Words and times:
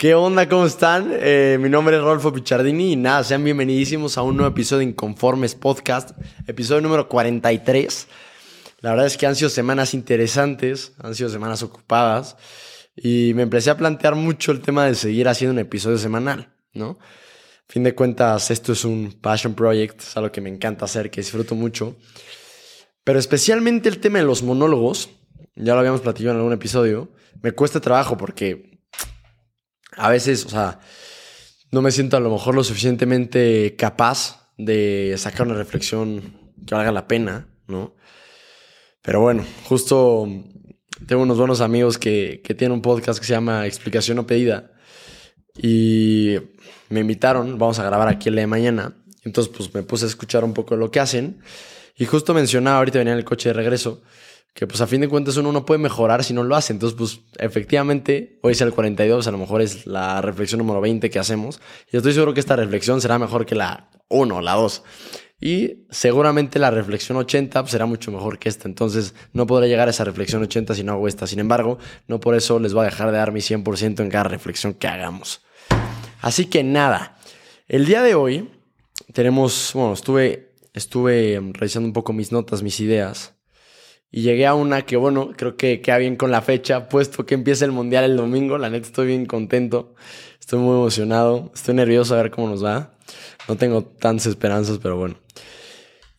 ¿Qué 0.00 0.14
onda? 0.14 0.48
¿Cómo 0.48 0.64
están? 0.64 1.10
Eh, 1.12 1.58
mi 1.60 1.68
nombre 1.68 1.94
es 1.98 2.02
Rolfo 2.02 2.32
Pichardini 2.32 2.92
y 2.92 2.96
nada, 2.96 3.22
sean 3.22 3.44
bienvenidísimos 3.44 4.16
a 4.16 4.22
un 4.22 4.34
nuevo 4.34 4.50
episodio 4.50 4.78
de 4.78 4.84
Inconformes 4.92 5.54
Podcast, 5.54 6.12
episodio 6.46 6.80
número 6.80 7.06
43. 7.06 8.06
La 8.80 8.92
verdad 8.92 9.04
es 9.04 9.18
que 9.18 9.26
han 9.26 9.36
sido 9.36 9.50
semanas 9.50 9.92
interesantes, 9.92 10.94
han 11.02 11.14
sido 11.14 11.28
semanas 11.28 11.62
ocupadas 11.62 12.38
y 12.96 13.32
me 13.34 13.42
empecé 13.42 13.68
a 13.68 13.76
plantear 13.76 14.14
mucho 14.14 14.52
el 14.52 14.62
tema 14.62 14.86
de 14.86 14.94
seguir 14.94 15.28
haciendo 15.28 15.52
un 15.52 15.58
episodio 15.58 15.98
semanal, 15.98 16.50
¿no? 16.72 16.98
A 16.98 17.70
fin 17.70 17.82
de 17.82 17.94
cuentas, 17.94 18.50
esto 18.50 18.72
es 18.72 18.86
un 18.86 19.18
passion 19.20 19.52
project, 19.52 20.00
es 20.00 20.16
algo 20.16 20.32
que 20.32 20.40
me 20.40 20.48
encanta 20.48 20.86
hacer, 20.86 21.10
que 21.10 21.20
disfruto 21.20 21.54
mucho. 21.54 21.98
Pero 23.04 23.18
especialmente 23.18 23.90
el 23.90 23.98
tema 23.98 24.18
de 24.20 24.24
los 24.24 24.42
monólogos, 24.42 25.10
ya 25.56 25.74
lo 25.74 25.80
habíamos 25.80 26.00
platicado 26.00 26.30
en 26.30 26.38
algún 26.38 26.54
episodio, 26.54 27.10
me 27.42 27.52
cuesta 27.52 27.82
trabajo 27.82 28.16
porque 28.16 28.69
a 30.00 30.08
veces, 30.08 30.46
o 30.46 30.48
sea, 30.48 30.80
no 31.70 31.82
me 31.82 31.92
siento 31.92 32.16
a 32.16 32.20
lo 32.20 32.30
mejor 32.30 32.54
lo 32.54 32.64
suficientemente 32.64 33.76
capaz 33.76 34.50
de 34.56 35.14
sacar 35.18 35.46
una 35.46 35.56
reflexión 35.56 36.52
que 36.66 36.74
valga 36.74 36.90
la 36.90 37.06
pena, 37.06 37.48
¿no? 37.68 37.94
Pero 39.02 39.20
bueno, 39.20 39.44
justo 39.64 40.26
tengo 41.06 41.22
unos 41.22 41.38
buenos 41.38 41.60
amigos 41.60 41.98
que, 41.98 42.40
que 42.42 42.54
tienen 42.54 42.74
un 42.74 42.82
podcast 42.82 43.18
que 43.18 43.26
se 43.26 43.32
llama 43.32 43.66
Explicación 43.66 44.18
o 44.18 44.26
Pedida 44.26 44.72
y 45.56 46.36
me 46.88 47.00
invitaron, 47.00 47.58
vamos 47.58 47.78
a 47.78 47.84
grabar 47.84 48.08
aquí 48.08 48.28
el 48.30 48.36
de 48.36 48.46
mañana. 48.46 48.96
Entonces, 49.24 49.52
pues 49.54 49.72
me 49.74 49.82
puse 49.82 50.06
a 50.06 50.08
escuchar 50.08 50.44
un 50.44 50.54
poco 50.54 50.76
lo 50.76 50.90
que 50.90 51.00
hacen 51.00 51.40
y 51.96 52.06
justo 52.06 52.32
mencionaba, 52.32 52.78
ahorita 52.78 52.98
venía 52.98 53.12
en 53.12 53.18
el 53.18 53.24
coche 53.24 53.50
de 53.50 53.52
regreso, 53.52 54.02
que 54.54 54.66
pues 54.66 54.80
a 54.80 54.86
fin 54.86 55.00
de 55.00 55.08
cuentas 55.08 55.36
uno 55.36 55.52
no 55.52 55.64
puede 55.64 55.78
mejorar 55.78 56.24
si 56.24 56.34
no 56.34 56.42
lo 56.42 56.56
hace. 56.56 56.72
Entonces, 56.72 56.96
pues 56.98 57.20
efectivamente, 57.38 58.38
hoy 58.42 58.52
es 58.52 58.60
el 58.60 58.72
42, 58.72 59.26
a 59.26 59.30
lo 59.30 59.38
mejor 59.38 59.62
es 59.62 59.86
la 59.86 60.20
reflexión 60.20 60.58
número 60.58 60.80
20 60.80 61.08
que 61.10 61.18
hacemos. 61.18 61.60
Y 61.90 61.96
estoy 61.96 62.12
seguro 62.12 62.34
que 62.34 62.40
esta 62.40 62.56
reflexión 62.56 63.00
será 63.00 63.18
mejor 63.18 63.46
que 63.46 63.54
la 63.54 63.90
1 64.08 64.36
o 64.36 64.40
la 64.40 64.54
2. 64.54 64.82
Y 65.40 65.86
seguramente 65.90 66.58
la 66.58 66.70
reflexión 66.70 67.16
80 67.16 67.62
pues, 67.62 67.70
será 67.72 67.86
mucho 67.86 68.12
mejor 68.12 68.38
que 68.38 68.48
esta. 68.48 68.68
Entonces, 68.68 69.14
no 69.32 69.46
podré 69.46 69.68
llegar 69.68 69.88
a 69.88 69.92
esa 69.92 70.04
reflexión 70.04 70.42
80 70.42 70.74
si 70.74 70.84
no 70.84 70.92
hago 70.92 71.08
esta. 71.08 71.26
Sin 71.26 71.38
embargo, 71.38 71.78
no 72.08 72.20
por 72.20 72.34
eso 72.34 72.58
les 72.58 72.74
voy 72.74 72.82
a 72.82 72.90
dejar 72.90 73.10
de 73.10 73.16
dar 73.16 73.32
mi 73.32 73.40
100% 73.40 74.00
en 74.00 74.10
cada 74.10 74.24
reflexión 74.24 74.74
que 74.74 74.88
hagamos. 74.88 75.42
Así 76.20 76.46
que 76.46 76.62
nada, 76.62 77.16
el 77.68 77.86
día 77.86 78.02
de 78.02 78.14
hoy 78.14 78.50
tenemos, 79.14 79.70
bueno, 79.72 79.94
estuve, 79.94 80.52
estuve 80.74 81.40
revisando 81.52 81.86
un 81.86 81.94
poco 81.94 82.12
mis 82.12 82.32
notas, 82.32 82.62
mis 82.62 82.78
ideas. 82.80 83.34
Y 84.10 84.22
llegué 84.22 84.46
a 84.46 84.54
una 84.54 84.82
que, 84.82 84.96
bueno, 84.96 85.30
creo 85.36 85.56
que 85.56 85.80
queda 85.80 85.98
bien 85.98 86.16
con 86.16 86.30
la 86.30 86.42
fecha, 86.42 86.88
puesto 86.88 87.24
que 87.26 87.34
empieza 87.34 87.64
el 87.64 87.72
mundial 87.72 88.04
el 88.04 88.16
domingo. 88.16 88.58
La 88.58 88.68
neta 88.68 88.86
estoy 88.86 89.06
bien 89.06 89.26
contento, 89.26 89.94
estoy 90.40 90.58
muy 90.58 90.74
emocionado, 90.74 91.50
estoy 91.54 91.74
nervioso 91.74 92.14
a 92.14 92.22
ver 92.22 92.30
cómo 92.30 92.48
nos 92.48 92.64
va. 92.64 92.92
No 93.48 93.56
tengo 93.56 93.84
tantas 93.84 94.26
esperanzas, 94.26 94.78
pero 94.78 94.96
bueno. 94.96 95.16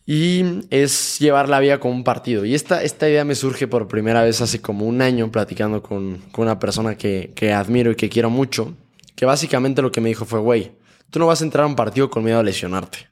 Y 0.05 0.43
es 0.69 1.19
llevar 1.19 1.47
la 1.47 1.59
vida 1.59 1.79
como 1.79 1.93
un 1.93 2.03
partido. 2.03 2.43
Y 2.45 2.55
esta, 2.55 2.83
esta 2.83 3.09
idea 3.09 3.23
me 3.23 3.35
surge 3.35 3.67
por 3.67 3.87
primera 3.87 4.23
vez 4.23 4.41
hace 4.41 4.61
como 4.61 4.85
un 4.85 5.01
año 5.01 5.31
platicando 5.31 5.83
con, 5.83 6.17
con 6.31 6.43
una 6.43 6.59
persona 6.59 6.95
que, 6.95 7.31
que 7.35 7.53
admiro 7.53 7.91
y 7.91 7.95
que 7.95 8.09
quiero 8.09 8.29
mucho. 8.29 8.75
Que 9.15 9.25
básicamente 9.25 9.81
lo 9.81 9.91
que 9.91 10.01
me 10.01 10.09
dijo 10.09 10.25
fue, 10.25 10.39
güey, 10.39 10.71
tú 11.09 11.19
no 11.19 11.27
vas 11.27 11.41
a 11.41 11.45
entrar 11.45 11.65
a 11.65 11.67
un 11.67 11.75
partido 11.75 12.09
con 12.09 12.23
miedo 12.23 12.39
a 12.39 12.43
lesionarte. 12.43 13.09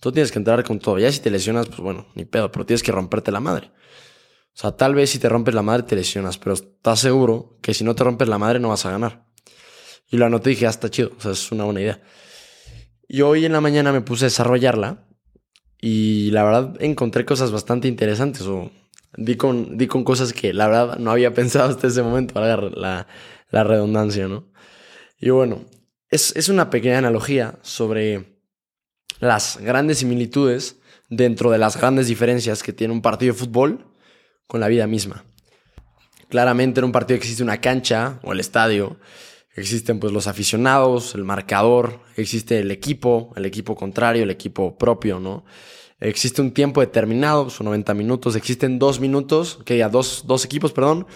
Tú 0.00 0.10
tienes 0.10 0.32
que 0.32 0.38
entrar 0.38 0.64
con 0.64 0.78
todo. 0.78 0.98
Ya 0.98 1.12
si 1.12 1.20
te 1.20 1.30
lesionas, 1.30 1.66
pues 1.66 1.80
bueno, 1.80 2.06
ni 2.14 2.24
pedo, 2.24 2.50
pero 2.50 2.66
tienes 2.66 2.82
que 2.82 2.90
romperte 2.90 3.30
la 3.30 3.40
madre. 3.40 3.70
O 4.54 4.58
sea, 4.58 4.72
tal 4.72 4.94
vez 4.94 5.10
si 5.10 5.18
te 5.18 5.28
rompes 5.28 5.54
la 5.54 5.62
madre 5.62 5.84
te 5.84 5.96
lesionas, 5.96 6.38
pero 6.38 6.54
estás 6.54 7.00
seguro 7.00 7.58
que 7.62 7.72
si 7.72 7.84
no 7.84 7.94
te 7.94 8.04
rompes 8.04 8.28
la 8.28 8.38
madre 8.38 8.60
no 8.60 8.68
vas 8.68 8.84
a 8.84 8.90
ganar. 8.90 9.26
Y 10.10 10.18
lo 10.18 10.26
anoté 10.26 10.50
y 10.50 10.54
dije, 10.54 10.66
ah, 10.66 10.70
está 10.70 10.90
chido, 10.90 11.12
o 11.16 11.20
sea, 11.20 11.32
es 11.32 11.50
una 11.52 11.64
buena 11.64 11.80
idea. 11.80 12.02
Y 13.08 13.22
hoy 13.22 13.46
en 13.46 13.52
la 13.52 13.60
mañana 13.60 13.92
me 13.92 14.02
puse 14.02 14.26
a 14.26 14.26
desarrollarla 14.26 15.06
y 15.80 16.30
la 16.30 16.44
verdad 16.44 16.76
encontré 16.80 17.24
cosas 17.24 17.50
bastante 17.50 17.88
interesantes 17.88 18.42
o 18.42 18.70
di 19.16 19.36
con, 19.36 19.76
di 19.76 19.86
con 19.86 20.04
cosas 20.04 20.32
que 20.32 20.52
la 20.52 20.68
verdad 20.68 20.98
no 20.98 21.10
había 21.10 21.32
pensado 21.34 21.70
hasta 21.70 21.86
ese 21.86 22.02
momento, 22.02 22.34
para 22.34 22.56
la, 22.56 23.06
la 23.50 23.64
redundancia, 23.64 24.28
¿no? 24.28 24.50
Y 25.18 25.30
bueno, 25.30 25.64
es, 26.10 26.34
es 26.36 26.48
una 26.48 26.68
pequeña 26.68 26.98
analogía 26.98 27.58
sobre 27.62 28.38
las 29.20 29.58
grandes 29.58 29.98
similitudes 29.98 30.80
dentro 31.08 31.50
de 31.50 31.58
las 31.58 31.76
grandes 31.76 32.08
diferencias 32.08 32.62
que 32.62 32.72
tiene 32.72 32.92
un 32.92 33.02
partido 33.02 33.32
de 33.32 33.38
fútbol 33.38 33.91
con 34.46 34.60
la 34.60 34.68
vida 34.68 34.86
misma. 34.86 35.24
Claramente 36.28 36.80
en 36.80 36.84
un 36.84 36.92
partido 36.92 37.16
existe 37.16 37.42
una 37.42 37.60
cancha 37.60 38.18
o 38.22 38.32
el 38.32 38.40
estadio, 38.40 38.96
existen 39.54 40.00
pues 40.00 40.12
los 40.12 40.26
aficionados, 40.26 41.14
el 41.14 41.24
marcador, 41.24 42.00
existe 42.16 42.58
el 42.60 42.70
equipo, 42.70 43.32
el 43.36 43.44
equipo 43.44 43.74
contrario, 43.76 44.22
el 44.22 44.30
equipo 44.30 44.78
propio, 44.78 45.20
¿no? 45.20 45.44
Existe 46.00 46.42
un 46.42 46.52
tiempo 46.52 46.80
determinado, 46.80 47.48
son 47.48 47.66
90 47.66 47.94
minutos, 47.94 48.34
existen 48.34 48.78
dos 48.78 48.98
minutos, 48.98 49.60
que 49.64 49.78
ya 49.78 49.88
dos, 49.88 50.24
dos 50.26 50.44
equipos, 50.44 50.72
perdón, 50.72 51.06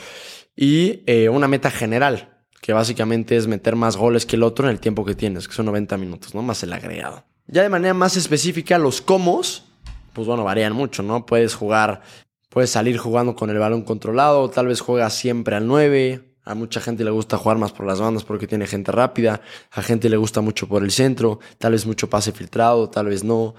y 0.54 1.02
eh, 1.06 1.28
una 1.28 1.48
meta 1.48 1.70
general, 1.70 2.38
que 2.60 2.72
básicamente 2.72 3.36
es 3.36 3.48
meter 3.48 3.74
más 3.74 3.96
goles 3.96 4.26
que 4.26 4.36
el 4.36 4.44
otro 4.44 4.66
en 4.66 4.72
el 4.72 4.80
tiempo 4.80 5.04
que 5.04 5.14
tienes, 5.14 5.48
que 5.48 5.54
son 5.54 5.66
90 5.66 5.96
minutos, 5.96 6.34
¿no? 6.34 6.42
Más 6.42 6.62
el 6.62 6.72
agregado. 6.72 7.24
Ya 7.48 7.62
de 7.62 7.68
manera 7.68 7.94
más 7.94 8.16
específica, 8.16 8.78
los 8.78 9.00
comos, 9.00 9.64
pues 10.12 10.28
bueno, 10.28 10.44
varían 10.44 10.72
mucho, 10.72 11.02
¿no? 11.02 11.26
Puedes 11.26 11.54
jugar 11.54 12.02
Puedes 12.48 12.70
salir 12.70 12.96
jugando 12.98 13.34
con 13.34 13.50
el 13.50 13.58
balón 13.58 13.82
controlado, 13.82 14.48
tal 14.50 14.68
vez 14.68 14.80
juegas 14.80 15.14
siempre 15.14 15.56
al 15.56 15.66
9. 15.66 16.36
A 16.44 16.54
mucha 16.54 16.80
gente 16.80 17.02
le 17.02 17.10
gusta 17.10 17.36
jugar 17.36 17.58
más 17.58 17.72
por 17.72 17.86
las 17.86 18.00
bandas 18.00 18.22
porque 18.22 18.46
tiene 18.46 18.66
gente 18.66 18.92
rápida. 18.92 19.40
A 19.72 19.82
gente 19.82 20.08
le 20.08 20.16
gusta 20.16 20.40
mucho 20.40 20.68
por 20.68 20.84
el 20.84 20.92
centro. 20.92 21.40
Tal 21.58 21.72
vez 21.72 21.86
mucho 21.86 22.08
pase 22.08 22.30
filtrado, 22.32 22.88
tal 22.88 23.06
vez 23.06 23.24
no. 23.24 23.54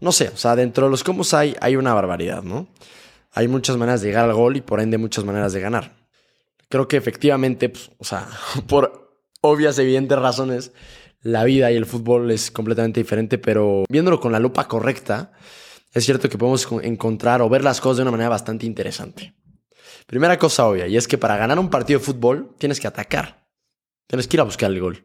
No 0.00 0.12
sé, 0.12 0.28
o 0.28 0.36
sea, 0.36 0.56
dentro 0.56 0.86
de 0.86 0.90
los 0.90 1.04
combos 1.04 1.32
hay, 1.34 1.56
hay 1.60 1.76
una 1.76 1.94
barbaridad, 1.94 2.42
¿no? 2.42 2.68
Hay 3.32 3.46
muchas 3.48 3.76
maneras 3.76 4.00
de 4.00 4.08
llegar 4.08 4.24
al 4.24 4.34
gol 4.34 4.56
y 4.56 4.60
por 4.60 4.80
ende 4.80 4.98
muchas 4.98 5.24
maneras 5.24 5.52
de 5.52 5.60
ganar. 5.60 5.96
Creo 6.68 6.88
que 6.88 6.96
efectivamente, 6.96 7.68
pues, 7.68 7.90
o 7.98 8.04
sea, 8.04 8.28
por 8.66 9.12
obvias, 9.40 9.78
evidentes 9.78 10.18
razones, 10.18 10.72
la 11.22 11.44
vida 11.44 11.70
y 11.70 11.76
el 11.76 11.86
fútbol 11.86 12.30
es 12.30 12.50
completamente 12.50 13.00
diferente, 13.00 13.38
pero 13.38 13.84
viéndolo 13.88 14.20
con 14.20 14.32
la 14.32 14.38
lupa 14.38 14.68
correcta, 14.68 15.32
es 15.92 16.04
cierto 16.04 16.28
que 16.28 16.38
podemos 16.38 16.68
encontrar 16.82 17.42
o 17.42 17.48
ver 17.48 17.64
las 17.64 17.80
cosas 17.80 17.98
de 17.98 18.02
una 18.02 18.10
manera 18.10 18.28
bastante 18.28 18.66
interesante. 18.66 19.34
Primera 20.06 20.38
cosa 20.38 20.66
obvia, 20.66 20.86
y 20.86 20.96
es 20.96 21.08
que 21.08 21.18
para 21.18 21.36
ganar 21.36 21.58
un 21.58 21.70
partido 21.70 21.98
de 21.98 22.04
fútbol 22.04 22.54
tienes 22.58 22.80
que 22.80 22.86
atacar. 22.86 23.46
Tienes 24.06 24.26
que 24.26 24.36
ir 24.36 24.40
a 24.40 24.44
buscar 24.44 24.70
el 24.70 24.80
gol. 24.80 25.04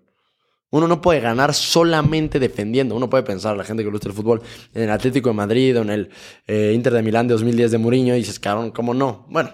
Uno 0.69 0.87
no 0.87 1.01
puede 1.01 1.19
ganar 1.19 1.53
solamente 1.53 2.39
defendiendo. 2.39 2.95
Uno 2.95 3.09
puede 3.09 3.23
pensar, 3.23 3.55
la 3.55 3.63
gente 3.63 3.83
que 3.83 3.89
gusta 3.89 4.07
el 4.07 4.15
fútbol, 4.15 4.41
en 4.73 4.83
el 4.83 4.89
Atlético 4.89 5.29
de 5.29 5.35
Madrid 5.35 5.77
o 5.77 5.81
en 5.81 5.89
el 5.89 6.09
eh, 6.47 6.71
Inter 6.73 6.93
de 6.93 7.03
Milán 7.03 7.27
de 7.27 7.33
2010 7.33 7.71
de 7.71 7.77
Mourinho, 7.77 8.15
y 8.15 8.19
dices, 8.19 8.39
cabrón, 8.39 8.71
¿cómo 8.71 8.93
no? 8.93 9.27
Bueno, 9.29 9.51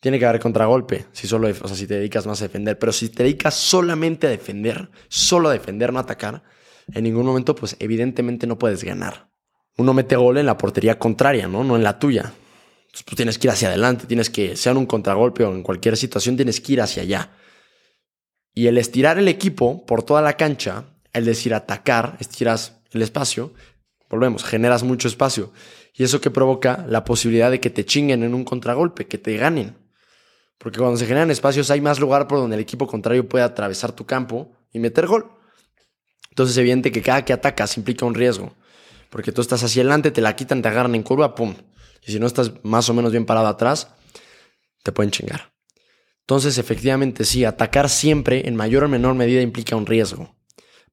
tiene 0.00 0.18
que 0.18 0.26
haber 0.26 0.40
contragolpe, 0.40 1.06
si 1.12 1.26
solo, 1.26 1.48
o 1.48 1.68
sea, 1.68 1.76
si 1.76 1.86
te 1.86 1.94
dedicas 1.94 2.26
más 2.26 2.40
a 2.40 2.44
defender. 2.44 2.78
Pero 2.78 2.92
si 2.92 3.08
te 3.08 3.22
dedicas 3.22 3.54
solamente 3.54 4.26
a 4.26 4.30
defender, 4.30 4.90
solo 5.08 5.48
a 5.48 5.52
defender, 5.52 5.92
no 5.92 5.98
atacar, 5.98 6.42
en 6.92 7.04
ningún 7.04 7.26
momento, 7.26 7.54
pues 7.54 7.76
evidentemente 7.78 8.46
no 8.46 8.58
puedes 8.58 8.82
ganar 8.82 9.31
uno 9.78 9.94
mete 9.94 10.16
gol 10.16 10.38
en 10.38 10.46
la 10.46 10.58
portería 10.58 10.98
contraria, 10.98 11.48
¿no? 11.48 11.64
No 11.64 11.76
en 11.76 11.82
la 11.82 11.98
tuya. 11.98 12.32
Entonces, 12.92 13.04
pues 13.04 13.16
tienes 13.16 13.38
que 13.38 13.46
ir 13.46 13.50
hacia 13.50 13.68
adelante, 13.68 14.06
tienes 14.06 14.28
que, 14.28 14.56
sea 14.56 14.72
un 14.72 14.86
contragolpe 14.86 15.44
o 15.44 15.54
en 15.54 15.62
cualquier 15.62 15.96
situación, 15.96 16.36
tienes 16.36 16.60
que 16.60 16.74
ir 16.74 16.80
hacia 16.82 17.02
allá. 17.02 17.30
Y 18.54 18.66
el 18.66 18.76
estirar 18.76 19.18
el 19.18 19.28
equipo 19.28 19.86
por 19.86 20.02
toda 20.02 20.20
la 20.20 20.36
cancha, 20.36 20.84
el 21.12 21.24
decir 21.24 21.54
atacar, 21.54 22.16
estiras 22.20 22.80
el 22.90 23.00
espacio, 23.00 23.54
volvemos, 24.10 24.44
generas 24.44 24.82
mucho 24.82 25.08
espacio. 25.08 25.52
Y 25.94 26.04
eso 26.04 26.20
que 26.20 26.30
provoca 26.30 26.84
la 26.88 27.04
posibilidad 27.04 27.50
de 27.50 27.60
que 27.60 27.70
te 27.70 27.86
chinguen 27.86 28.22
en 28.22 28.34
un 28.34 28.44
contragolpe, 28.44 29.06
que 29.06 29.18
te 29.18 29.36
ganen. 29.36 29.76
Porque 30.58 30.78
cuando 30.78 30.96
se 30.96 31.06
generan 31.06 31.30
espacios 31.30 31.70
hay 31.70 31.80
más 31.80 31.98
lugar 31.98 32.28
por 32.28 32.38
donde 32.38 32.56
el 32.56 32.62
equipo 32.62 32.86
contrario 32.86 33.28
puede 33.28 33.44
atravesar 33.44 33.92
tu 33.92 34.04
campo 34.04 34.52
y 34.70 34.78
meter 34.78 35.06
gol. 35.06 35.30
Entonces 36.30 36.54
es 36.54 36.58
evidente 36.58 36.92
que 36.92 37.02
cada 37.02 37.24
que 37.24 37.32
atacas 37.32 37.76
implica 37.76 38.06
un 38.06 38.14
riesgo. 38.14 38.54
Porque 39.12 39.30
tú 39.30 39.42
estás 39.42 39.62
hacia 39.62 39.82
adelante, 39.82 40.10
te 40.10 40.22
la 40.22 40.34
quitan, 40.34 40.62
te 40.62 40.68
agarran 40.68 40.94
en 40.94 41.02
curva, 41.02 41.34
pum. 41.34 41.54
Y 42.02 42.12
si 42.12 42.18
no 42.18 42.26
estás 42.26 42.50
más 42.64 42.88
o 42.88 42.94
menos 42.94 43.12
bien 43.12 43.26
parado 43.26 43.46
atrás, 43.46 43.88
te 44.82 44.90
pueden 44.90 45.10
chingar. 45.10 45.52
Entonces, 46.20 46.56
efectivamente, 46.56 47.26
sí, 47.26 47.44
atacar 47.44 47.90
siempre 47.90 48.48
en 48.48 48.56
mayor 48.56 48.84
o 48.84 48.88
menor 48.88 49.14
medida 49.14 49.42
implica 49.42 49.76
un 49.76 49.84
riesgo. 49.84 50.34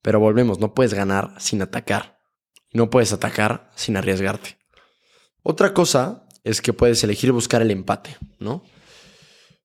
Pero 0.02 0.20
volvemos, 0.20 0.60
no 0.60 0.74
puedes 0.74 0.94
ganar 0.94 1.34
sin 1.40 1.62
atacar. 1.62 2.20
No 2.74 2.90
puedes 2.90 3.14
atacar 3.14 3.72
sin 3.76 3.96
arriesgarte. 3.96 4.58
Otra 5.42 5.74
cosa 5.74 6.28
es 6.44 6.62
que 6.62 6.74
puedes 6.74 7.02
elegir 7.06 7.32
buscar 7.32 7.62
el 7.62 7.72
empate, 7.72 8.18
¿no? 8.38 8.66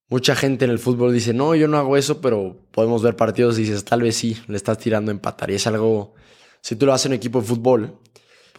Mucha 0.07 0.37
gente 0.37 0.65
en 0.65 0.71
el 0.71 0.79
fútbol 0.79 1.13
dice, 1.13 1.35
no, 1.35 1.57
yo 1.57 1.67
no 1.67 1.77
hago 1.77 1.97
eso, 1.97 2.21
pero 2.21 2.69
podemos 2.71 3.03
ver 3.03 3.17
partidos 3.17 3.59
y 3.59 3.63
dices, 3.63 3.85
tal 3.85 4.03
vez 4.03 4.15
sí, 4.15 4.41
le 4.47 4.57
estás 4.57 4.79
tirando 4.79 5.11
a 5.11 5.15
empatar. 5.15 5.51
Y 5.51 5.57
es 5.57 5.67
algo, 5.67 6.15
si 6.61 6.77
tú 6.77 6.87
lo 6.87 6.93
haces 6.93 7.07
en 7.07 7.13
un 7.13 7.17
equipo 7.17 7.41
de 7.41 7.49
fútbol, 7.49 7.99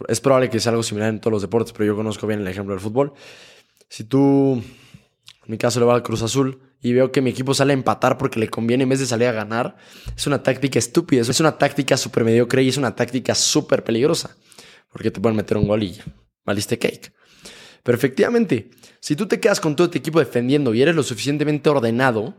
es 0.08 0.20
probable 0.20 0.50
que 0.50 0.60
sea 0.60 0.72
algo 0.72 0.84
similar 0.84 1.10
en 1.10 1.20
todos 1.20 1.32
los 1.32 1.42
deportes, 1.42 1.74
pero 1.74 1.86
yo 1.86 1.96
conozco 1.96 2.28
bien 2.28 2.42
el 2.42 2.48
ejemplo 2.48 2.74
del 2.74 2.82
fútbol. 2.82 3.14
Si 3.90 4.04
tú, 4.04 4.54
en 4.54 5.48
mi 5.48 5.58
caso, 5.58 5.80
le 5.80 5.86
vas 5.86 5.96
al 5.96 6.04
Cruz 6.04 6.22
Azul 6.22 6.60
y 6.82 6.94
veo 6.94 7.12
que 7.12 7.22
mi 7.22 7.30
equipo 7.32 7.54
sale 7.54 7.74
a 7.74 7.76
empatar 7.76 8.18
porque 8.18 8.40
le 8.40 8.50
conviene 8.50 8.84
en 8.84 8.90
vez 8.90 9.00
de 9.00 9.06
salir 9.06 9.28
a 9.28 9.32
ganar, 9.32 9.78
es 10.16 10.28
una 10.28 10.44
táctica 10.44 10.80
estúpida, 10.80 11.22
es 11.22 11.40
una 11.40 11.58
táctica 11.58 11.98
súper 11.98 12.24
mediocre 12.24 12.64
y 12.64 12.70
es 12.70 12.78
una 12.78 12.96
táctica 12.96 13.34
súper 13.36 13.84
peligrosa. 13.84 14.36
Porque 14.92 15.12
te 15.12 15.20
pueden 15.20 15.36
meter 15.36 15.58
un 15.58 15.68
gol 15.68 15.84
y 15.84 16.00
valiste 16.46 16.78
cake. 16.78 17.14
Pero 17.84 17.98
efectivamente, 17.98 18.72
si 19.00 19.16
tú 19.16 19.28
te 19.28 19.40
quedas 19.40 19.60
con 19.60 19.76
todo 19.76 19.90
tu 19.90 19.98
equipo 19.98 20.20
defendiendo 20.20 20.74
y 20.74 20.82
eres 20.82 20.96
lo 20.96 21.04
suficientemente 21.04 21.70
ordenado, 21.70 22.36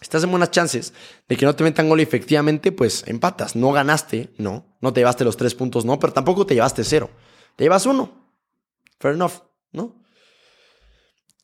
estás 0.00 0.24
en 0.24 0.30
buenas 0.30 0.50
chances 0.50 0.92
de 1.28 1.36
que 1.36 1.46
no 1.46 1.54
te 1.54 1.64
metan 1.64 1.88
gol 1.88 2.00
y 2.00 2.02
efectivamente, 2.02 2.72
pues 2.72 3.04
empatas. 3.06 3.56
No 3.56 3.72
ganaste, 3.72 4.32
no. 4.38 4.76
No 4.80 4.92
te 4.92 5.00
llevaste 5.00 5.24
los 5.24 5.36
tres 5.36 5.54
puntos, 5.54 5.84
no, 5.84 5.98
pero 5.98 6.12
tampoco 6.12 6.46
te 6.46 6.54
llevaste 6.54 6.84
cero. 6.84 7.10
Te 7.56 7.64
llevas 7.64 7.86
uno. 7.86 8.32
Fair 8.98 9.14
enough, 9.14 9.32
¿no? 9.72 10.02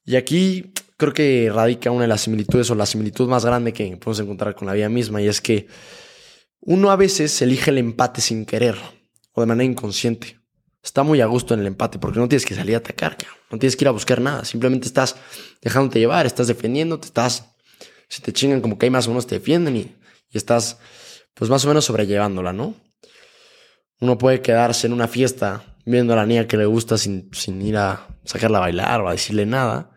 Y 0.05 0.17
aquí 0.17 0.73
creo 0.97 1.13
que 1.13 1.51
radica 1.53 1.91
una 1.91 2.03
de 2.03 2.09
las 2.09 2.21
similitudes 2.23 2.71
o 2.71 2.75
la 2.75 2.87
similitud 2.87 3.29
más 3.29 3.45
grande 3.45 3.73
que 3.73 3.97
podemos 3.97 4.21
encontrar 4.21 4.55
con 4.55 4.67
la 4.67 4.75
vida 4.75 4.89
misma 4.89 5.23
y 5.23 5.29
es 5.29 5.41
que 5.41 5.67
uno 6.61 6.91
a 6.91 6.97
veces 6.97 7.41
elige 7.41 7.71
el 7.71 7.79
empate 7.79 8.21
sin 8.21 8.45
querer 8.45 8.77
o 9.33 9.41
de 9.41 9.47
manera 9.47 9.65
inconsciente 9.65 10.41
está 10.83 11.03
muy 11.03 11.21
a 11.21 11.27
gusto 11.27 11.55
en 11.55 11.61
el 11.61 11.67
empate 11.67 11.99
porque 11.99 12.19
no 12.19 12.29
tienes 12.29 12.45
que 12.45 12.55
salir 12.55 12.75
a 12.75 12.79
atacar, 12.79 13.17
no 13.51 13.59
tienes 13.59 13.77
que 13.77 13.85
ir 13.85 13.89
a 13.89 13.93
buscar 13.93 14.21
nada, 14.21 14.45
simplemente 14.45 14.87
estás 14.87 15.17
dejándote 15.63 15.99
llevar, 15.99 16.27
estás 16.27 16.47
defendiendo, 16.47 16.99
te 16.99 17.07
estás, 17.07 17.55
si 18.11 18.21
te 18.21 18.33
chingan 18.33 18.61
como 18.61 18.77
que 18.77 18.87
hay 18.87 18.91
más 18.91 19.07
o 19.07 19.11
menos 19.11 19.27
te 19.27 19.37
defienden 19.37 19.77
y, 19.77 19.97
y 20.29 20.37
estás 20.37 20.79
pues 21.33 21.49
más 21.49 21.65
o 21.65 21.69
menos 21.69 21.87
sobrellevándola, 21.87 22.53
¿no? 22.53 22.75
Uno 24.01 24.19
puede 24.19 24.43
quedarse 24.43 24.87
en 24.87 24.93
una 24.93 25.09
fiesta 25.09 25.79
viendo 25.87 26.13
a 26.13 26.17
la 26.17 26.27
niña 26.27 26.47
que 26.47 26.57
le 26.57 26.67
gusta 26.67 26.99
sin, 26.99 27.31
sin 27.33 27.63
ir 27.63 27.77
a 27.77 28.09
sacarla 28.25 28.59
a 28.59 28.63
bailar 28.63 29.01
o 29.01 29.09
a 29.09 29.13
decirle 29.13 29.47
nada. 29.47 29.91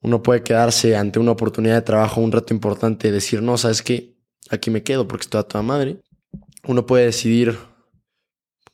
Uno 0.00 0.22
puede 0.22 0.42
quedarse 0.42 0.96
ante 0.96 1.18
una 1.18 1.32
oportunidad 1.32 1.74
de 1.74 1.82
trabajo, 1.82 2.20
un 2.20 2.32
reto 2.32 2.52
importante, 2.52 3.12
decir, 3.12 3.42
no, 3.42 3.56
sabes 3.58 3.82
qué, 3.82 4.16
aquí 4.50 4.70
me 4.70 4.82
quedo 4.82 5.06
porque 5.08 5.22
estoy 5.22 5.40
a 5.40 5.44
toda 5.44 5.62
madre. 5.62 6.00
Uno 6.66 6.86
puede 6.86 7.06
decidir 7.06 7.58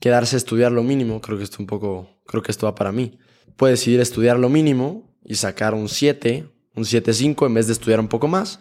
quedarse 0.01 0.37
a 0.37 0.39
estudiar 0.39 0.73
lo 0.73 0.83
mínimo, 0.83 1.21
creo 1.21 1.39
que 1.39 1.45
esto 1.45 1.59
un 1.61 1.67
poco, 1.67 2.09
creo 2.27 2.43
que 2.43 2.51
esto 2.51 2.67
va 2.67 2.75
para 2.75 2.93
mí. 2.93 3.19
Puede 3.57 3.73
decidir 3.73 4.01
estudiar 4.01 4.39
lo 4.39 4.49
mínimo 4.49 5.17
y 5.25 5.35
sacar 5.37 5.75
un 5.75 5.89
7, 5.89 6.49
un 6.81 6.87
7.5 6.87 7.47
en 7.47 7.55
vez 7.55 7.67
de 7.67 7.75
estudiar 7.75 8.01
un 8.01 8.09
poco 8.09 8.29
más, 8.29 8.61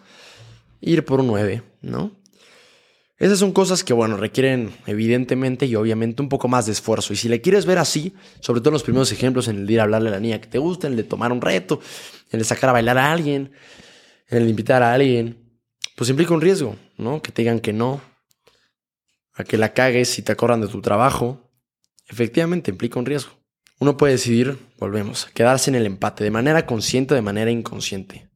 ir 0.80 1.04
por 1.04 1.20
un 1.20 1.26
9, 1.26 1.62
¿no? 1.82 2.20
Esas 3.18 3.38
son 3.38 3.52
cosas 3.52 3.84
que, 3.84 3.92
bueno, 3.92 4.16
requieren 4.16 4.72
evidentemente 4.86 5.66
y 5.66 5.76
obviamente 5.76 6.22
un 6.22 6.30
poco 6.30 6.48
más 6.48 6.64
de 6.64 6.72
esfuerzo. 6.72 7.12
Y 7.12 7.16
si 7.16 7.28
le 7.28 7.42
quieres 7.42 7.66
ver 7.66 7.76
así, 7.76 8.14
sobre 8.40 8.60
todo 8.60 8.70
en 8.70 8.74
los 8.74 8.82
primeros 8.82 9.12
ejemplos, 9.12 9.46
en 9.48 9.58
el 9.58 9.66
de 9.66 9.74
ir 9.74 9.80
a 9.80 9.82
hablarle 9.82 10.08
a 10.08 10.12
la 10.12 10.20
niña 10.20 10.40
que 10.40 10.48
te 10.48 10.56
gusta, 10.56 10.86
en 10.86 10.94
el 10.94 10.96
de 10.96 11.04
tomar 11.04 11.30
un 11.30 11.42
reto, 11.42 11.80
en 12.30 12.32
el 12.32 12.38
de 12.38 12.44
sacar 12.44 12.70
a 12.70 12.72
bailar 12.72 12.96
a 12.96 13.12
alguien, 13.12 13.52
en 14.28 14.38
el 14.38 14.44
de 14.44 14.50
invitar 14.50 14.82
a 14.82 14.94
alguien, 14.94 15.60
pues 15.96 16.08
implica 16.08 16.32
un 16.32 16.40
riesgo, 16.40 16.76
¿no? 16.96 17.20
Que 17.20 17.30
te 17.30 17.42
digan 17.42 17.60
que 17.60 17.74
no, 17.74 18.00
a 19.34 19.44
que 19.44 19.58
la 19.58 19.74
cagues 19.74 20.18
y 20.18 20.22
te 20.22 20.32
acorran 20.32 20.62
de 20.62 20.68
tu 20.68 20.80
trabajo, 20.80 21.52
efectivamente 22.08 22.70
implica 22.70 22.98
un 22.98 23.04
riesgo. 23.04 23.39
Uno 23.80 23.96
puede 23.96 24.12
decidir, 24.12 24.58
volvemos, 24.78 25.24
quedarse 25.32 25.70
en 25.70 25.74
el 25.74 25.86
empate 25.86 26.22
de 26.22 26.30
manera 26.30 26.66
consciente 26.66 27.14
o 27.14 27.16
de 27.16 27.22
manera 27.22 27.50
inconsciente. 27.50 28.30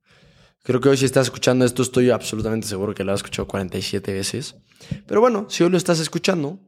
Creo 0.63 0.81
que 0.81 0.89
hoy 0.89 0.97
si 0.97 1.05
estás 1.05 1.27
escuchando 1.27 1.67
esto 1.67 1.83
estoy 1.83 2.09
absolutamente 2.09 2.67
seguro 2.67 2.95
que 2.95 3.05
lo 3.05 3.13
has 3.13 3.19
escuchado 3.19 3.47
47 3.47 4.15
veces. 4.15 4.57
Pero 5.07 5.21
bueno, 5.21 5.45
si 5.51 5.63
hoy 5.63 5.69
lo 5.69 5.77
estás 5.77 6.01
escuchando, 6.01 6.61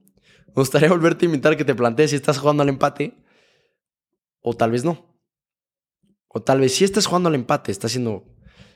me 0.48 0.52
gustaría 0.56 0.88
volverte 0.90 1.24
a 1.24 1.28
invitar 1.28 1.56
que 1.56 1.64
te 1.64 1.74
plantees 1.74 2.10
si 2.10 2.16
estás 2.16 2.36
jugando 2.36 2.62
al 2.62 2.68
empate 2.68 3.14
o 4.42 4.52
tal 4.52 4.72
vez 4.72 4.84
no. 4.84 5.16
O 6.28 6.42
tal 6.42 6.60
vez 6.60 6.74
si 6.74 6.84
estás 6.84 7.06
jugando 7.06 7.30
al 7.30 7.34
empate, 7.34 7.72
estás 7.72 7.92
haciendo, 7.92 8.26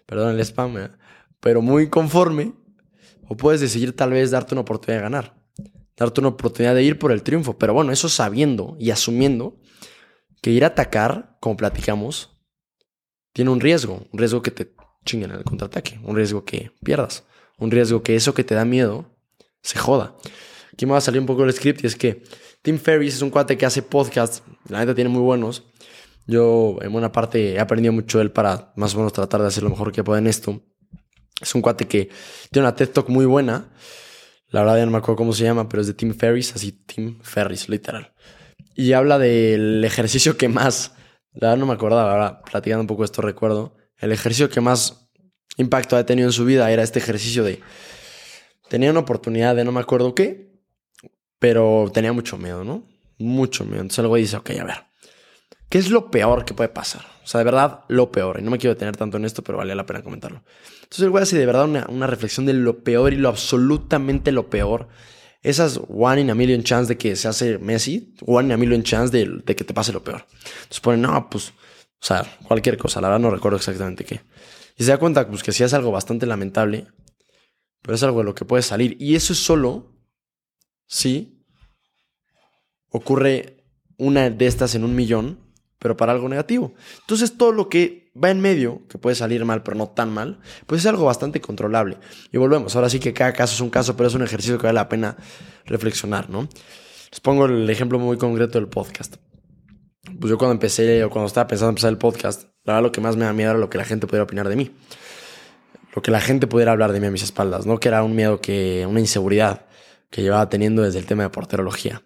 perdón 0.07 0.35
el 0.35 0.41
spam, 0.41 0.79
¿eh? 0.79 0.91
pero 1.41 1.61
muy 1.61 1.91
conforme. 1.91 2.55
O 3.29 3.37
puedes 3.37 3.61
decidir 3.61 3.95
tal 3.95 4.13
vez 4.13 4.31
darte 4.31 4.55
una 4.55 4.63
oportunidad 4.63 5.01
de 5.01 5.03
ganar 5.03 5.41
darte 6.01 6.21
una 6.21 6.31
oportunidad 6.31 6.75
de 6.75 6.83
ir 6.83 6.99
por 6.99 7.13
el 7.13 7.23
triunfo. 7.23 7.59
Pero 7.59 7.75
bueno, 7.75 7.93
eso 7.93 8.09
sabiendo 8.09 8.75
y 8.81 8.91
asumiendo 8.91 9.60
que 10.43 10.51
ir 10.51 10.65
a 10.65 10.69
atacar, 10.69 11.37
como 11.41 11.57
platicamos, 11.57 12.31
tiene 13.33 13.51
un 13.51 13.61
riesgo, 13.61 14.07
un 14.13 14.19
riesgo 14.19 14.43
que 14.43 14.51
te 14.51 14.75
chinguen 15.05 15.31
en 15.31 15.39
el 15.39 15.45
contraataque, 15.45 16.01
un 16.03 16.17
riesgo 16.17 16.45
que 16.45 16.73
pierdas, 16.83 17.25
un 17.59 17.71
riesgo 17.71 18.03
que 18.03 18.17
eso 18.17 18.35
que 18.35 18.45
te 18.45 18.55
da 18.55 18.65
miedo 18.65 19.17
se 19.63 19.79
joda. 19.79 20.17
Aquí 20.73 20.87
me 20.87 20.93
va 20.93 20.99
a 20.99 21.03
salir 21.03 21.21
un 21.21 21.27
poco 21.27 21.45
el 21.45 21.53
script 21.53 21.85
y 21.85 21.87
es 21.87 21.97
que 21.97 22.23
Tim 22.63 22.79
Ferriss 22.79 23.15
es 23.15 23.23
un 23.23 23.31
cuate 23.31 23.57
que 23.57 23.67
hace 23.67 23.83
podcasts, 23.83 24.43
la 24.69 24.81
neta 24.81 24.95
tiene 24.95 25.11
muy 25.11 25.23
buenos. 25.23 25.65
Yo 26.27 26.79
en 26.81 26.93
buena 26.93 27.13
parte 27.13 27.55
he 27.55 27.61
aprendido 27.61 27.93
mucho 27.93 28.19
de 28.19 28.25
él 28.25 28.31
para 28.31 28.73
más 28.77 28.95
o 28.95 28.99
menos 28.99 29.13
tratar 29.13 29.41
de 29.41 29.49
hacer 29.49 29.63
lo 29.63 29.71
mejor 29.71 29.93
que 29.93 30.05
pueda 30.05 30.19
en 30.19 30.27
esto. 30.27 30.61
Es 31.41 31.55
un 31.55 31.63
cuate 31.63 31.87
que 31.87 32.11
tiene 32.51 32.67
una 32.67 32.75
TED 32.75 32.91
Talk 32.91 33.09
muy 33.09 33.25
buena 33.25 33.71
la 34.51 34.63
verdad 34.63 34.79
ya 34.79 34.85
no 34.85 34.91
me 34.91 34.99
acuerdo 34.99 35.17
cómo 35.17 35.33
se 35.33 35.45
llama, 35.45 35.69
pero 35.69 35.81
es 35.81 35.87
de 35.87 35.95
Tim 35.95 36.15
Ferris, 36.15 36.55
así 36.55 36.73
Tim 36.73 37.21
Ferris, 37.23 37.69
literal. 37.69 38.13
Y 38.75 38.93
habla 38.93 39.19
del 39.19 39.85
ejercicio 39.85 40.37
que 40.37 40.49
más, 40.49 40.95
la 41.33 41.49
verdad 41.49 41.59
no 41.59 41.67
me 41.67 41.75
acordaba, 41.75 42.13
ahora 42.13 42.43
platicando 42.43 42.83
un 42.83 42.87
poco 42.87 43.05
esto 43.05 43.23
recuerdo, 43.23 43.77
el 43.99 44.13
ejercicio 44.13 44.49
que 44.49 44.61
más 44.61 45.11
impacto 45.57 45.97
ha 45.97 46.07
tenido 46.07 46.29
en 46.29 46.33
su 46.33 46.45
vida 46.45 46.71
era 46.71 46.83
este 46.83 46.99
ejercicio 46.99 47.45
de, 47.45 47.61
tenía 48.69 48.91
una 48.91 49.01
oportunidad 49.01 49.57
de 49.57 49.65
no 49.65 49.73
me 49.73 49.81
acuerdo 49.81 50.15
qué, 50.15 50.51
pero 51.39 51.91
tenía 51.93 52.13
mucho 52.13 52.39
miedo, 52.39 52.65
¿no? 52.65 52.87
Mucho 53.19 53.65
miedo. 53.65 53.81
Entonces 53.81 53.99
el 53.99 54.09
güey 54.09 54.23
dice, 54.23 54.37
ok, 54.37 54.51
a 54.61 54.65
ver, 54.65 54.85
¿qué 55.69 55.79
es 55.79 55.91
lo 55.91 56.11
peor 56.11 56.45
que 56.45 56.55
puede 56.55 56.69
pasar? 56.69 57.03
O 57.25 57.27
sea, 57.27 57.39
de 57.39 57.45
verdad, 57.45 57.85
lo 57.89 58.13
peor. 58.13 58.39
Y 58.39 58.43
no 58.43 58.51
me 58.51 58.59
quiero 58.59 58.75
detener 58.75 58.97
tanto 58.97 59.17
en 59.17 59.25
esto, 59.25 59.43
pero 59.43 59.59
vale 59.59 59.75
la 59.75 59.87
pena 59.87 60.03
comentarlo. 60.03 60.43
Entonces 60.83 61.01
el 61.01 61.11
güey 61.11 61.23
hace 61.23 61.39
de 61.39 61.47
verdad 61.47 61.65
una, 61.89 62.07
reflexión 62.07 62.47
de 62.47 62.55
lo 62.55 62.83
peor 62.83 63.13
y 63.13 63.17
lo 63.17 63.29
absolutamente 63.29 64.33
lo 64.33 64.51
peor. 64.51 64.89
Esas 65.43 65.81
one 65.89 66.21
in 66.21 66.31
a 66.31 66.35
million 66.35 66.63
chance 66.63 66.89
de 66.89 66.99
que 66.99 67.17
se 67.17 67.27
hace 67.27 67.59
Messi, 67.59 68.15
one 68.27 68.49
in 68.49 68.53
a 68.53 68.57
million 68.57 68.83
chance 68.83 69.11
de, 69.11 69.43
que 69.45 69.65
te 69.65 69.73
pase 69.73 69.93
lo 69.93 70.05
peor. 70.05 70.27
Entonces 70.35 70.81
ponen, 70.81 71.03
no, 71.03 71.31
pues, 71.31 71.51
o 71.51 72.05
sea, 72.05 72.25
cualquier 72.47 72.77
cosa, 72.77 73.01
la 73.01 73.09
verdad 73.09 73.21
no 73.21 73.31
recuerdo 73.31 73.57
exactamente 73.57 74.05
qué. 74.05 74.21
Y 74.77 74.85
se 74.85 74.91
da 74.91 74.99
cuenta 74.99 75.27
pues, 75.27 75.43
que 75.43 75.53
sí 75.53 75.63
es 75.65 75.73
algo 75.73 75.91
bastante 75.91 76.27
lamentable, 76.27 76.87
pero 77.83 77.95
es 77.95 78.03
algo 78.03 78.19
de 78.19 78.25
lo 78.25 78.35
que 78.35 78.45
puede 78.45 78.63
salir. 78.63 78.97
Y 79.01 79.15
eso 79.15 79.33
es 79.33 79.39
solo 79.39 79.97
si 80.87 81.43
ocurre 82.91 83.65
una 83.97 84.29
de 84.31 84.47
estas 84.47 84.75
en 84.75 84.85
un 84.85 84.95
millón, 84.95 85.39
pero 85.79 85.97
para 85.97 86.13
algo 86.13 86.29
negativo. 86.29 86.75
Entonces 87.01 87.37
todo 87.37 87.53
lo 87.53 87.69
que 87.69 88.00
va 88.15 88.31
en 88.31 88.41
medio, 88.41 88.87
que 88.89 88.99
puede 88.99 89.17
salir 89.17 89.45
mal, 89.45 89.63
pero 89.63 89.77
no 89.77 89.89
tan 89.89 90.13
mal, 90.13 90.41
pues 90.67 90.81
es 90.81 90.87
algo 90.87 91.05
bastante 91.05 91.41
controlable. 91.41 91.99
Y 92.33 92.39
volvemos, 92.39 92.75
ahora 92.77 92.89
sí 92.89 92.99
que 92.99 93.13
cada 93.13 93.33
caso 93.33 93.55
es 93.55 93.61
un 93.61 93.71
caso, 93.71 93.97
pero 93.97 94.09
es 94.09 94.15
un 94.15 94.23
ejercicio 94.23 94.59
que 94.59 94.67
vale 94.67 94.77
la 94.77 94.89
pena 94.89 95.17
reflexionar, 95.67 96.31
¿no? 96.31 96.49
Les 97.11 97.21
pongo 97.21 97.47
el 97.47 97.69
ejemplo 97.71 97.99
muy 97.99 98.19
concreto 98.19 98.59
del 98.59 98.69
podcast. 98.69 99.17
Pues 100.19 100.31
yo 100.31 100.39
cuando 100.39 100.53
empecé, 100.53 101.05
o 101.05 101.11
cuando 101.11 101.27
estaba 101.27 101.47
pensando 101.47 101.69
en 101.69 101.73
empezar 101.73 101.91
el 101.91 101.99
podcast, 101.99 102.45
la 102.65 102.75
verdad 102.75 102.89
lo 102.89 102.93
que 102.93 103.01
más 103.01 103.17
me 103.17 103.25
da 103.25 103.33
miedo 103.33 103.51
era 103.51 103.59
lo 103.59 103.71
que 103.71 103.79
la 103.79 103.85
gente 103.85 104.07
pudiera 104.07 104.25
opinar 104.25 104.49
de 104.49 104.57
mí. 104.57 104.71
Lo 105.95 106.03
que 106.03 106.11
la 106.11 106.21
gente 106.21 106.47
pudiera 106.47 106.73
hablar 106.73 106.93
de 106.93 107.01
mí 107.01 107.07
a 107.07 107.11
mis 107.11 107.23
espaldas, 107.23 107.67
¿no? 107.67 107.79
Que 107.81 107.89
era 107.89 108.03
un 108.03 108.15
miedo 108.15 108.41
que, 108.41 108.87
una 108.89 109.01
inseguridad 109.01 109.67
que 110.09 110.23
llevaba 110.23 110.49
teniendo 110.49 110.83
desde 110.83 110.99
el 110.99 111.07
tema 111.07 111.25
de 111.25 111.31
porterología. 111.31 112.03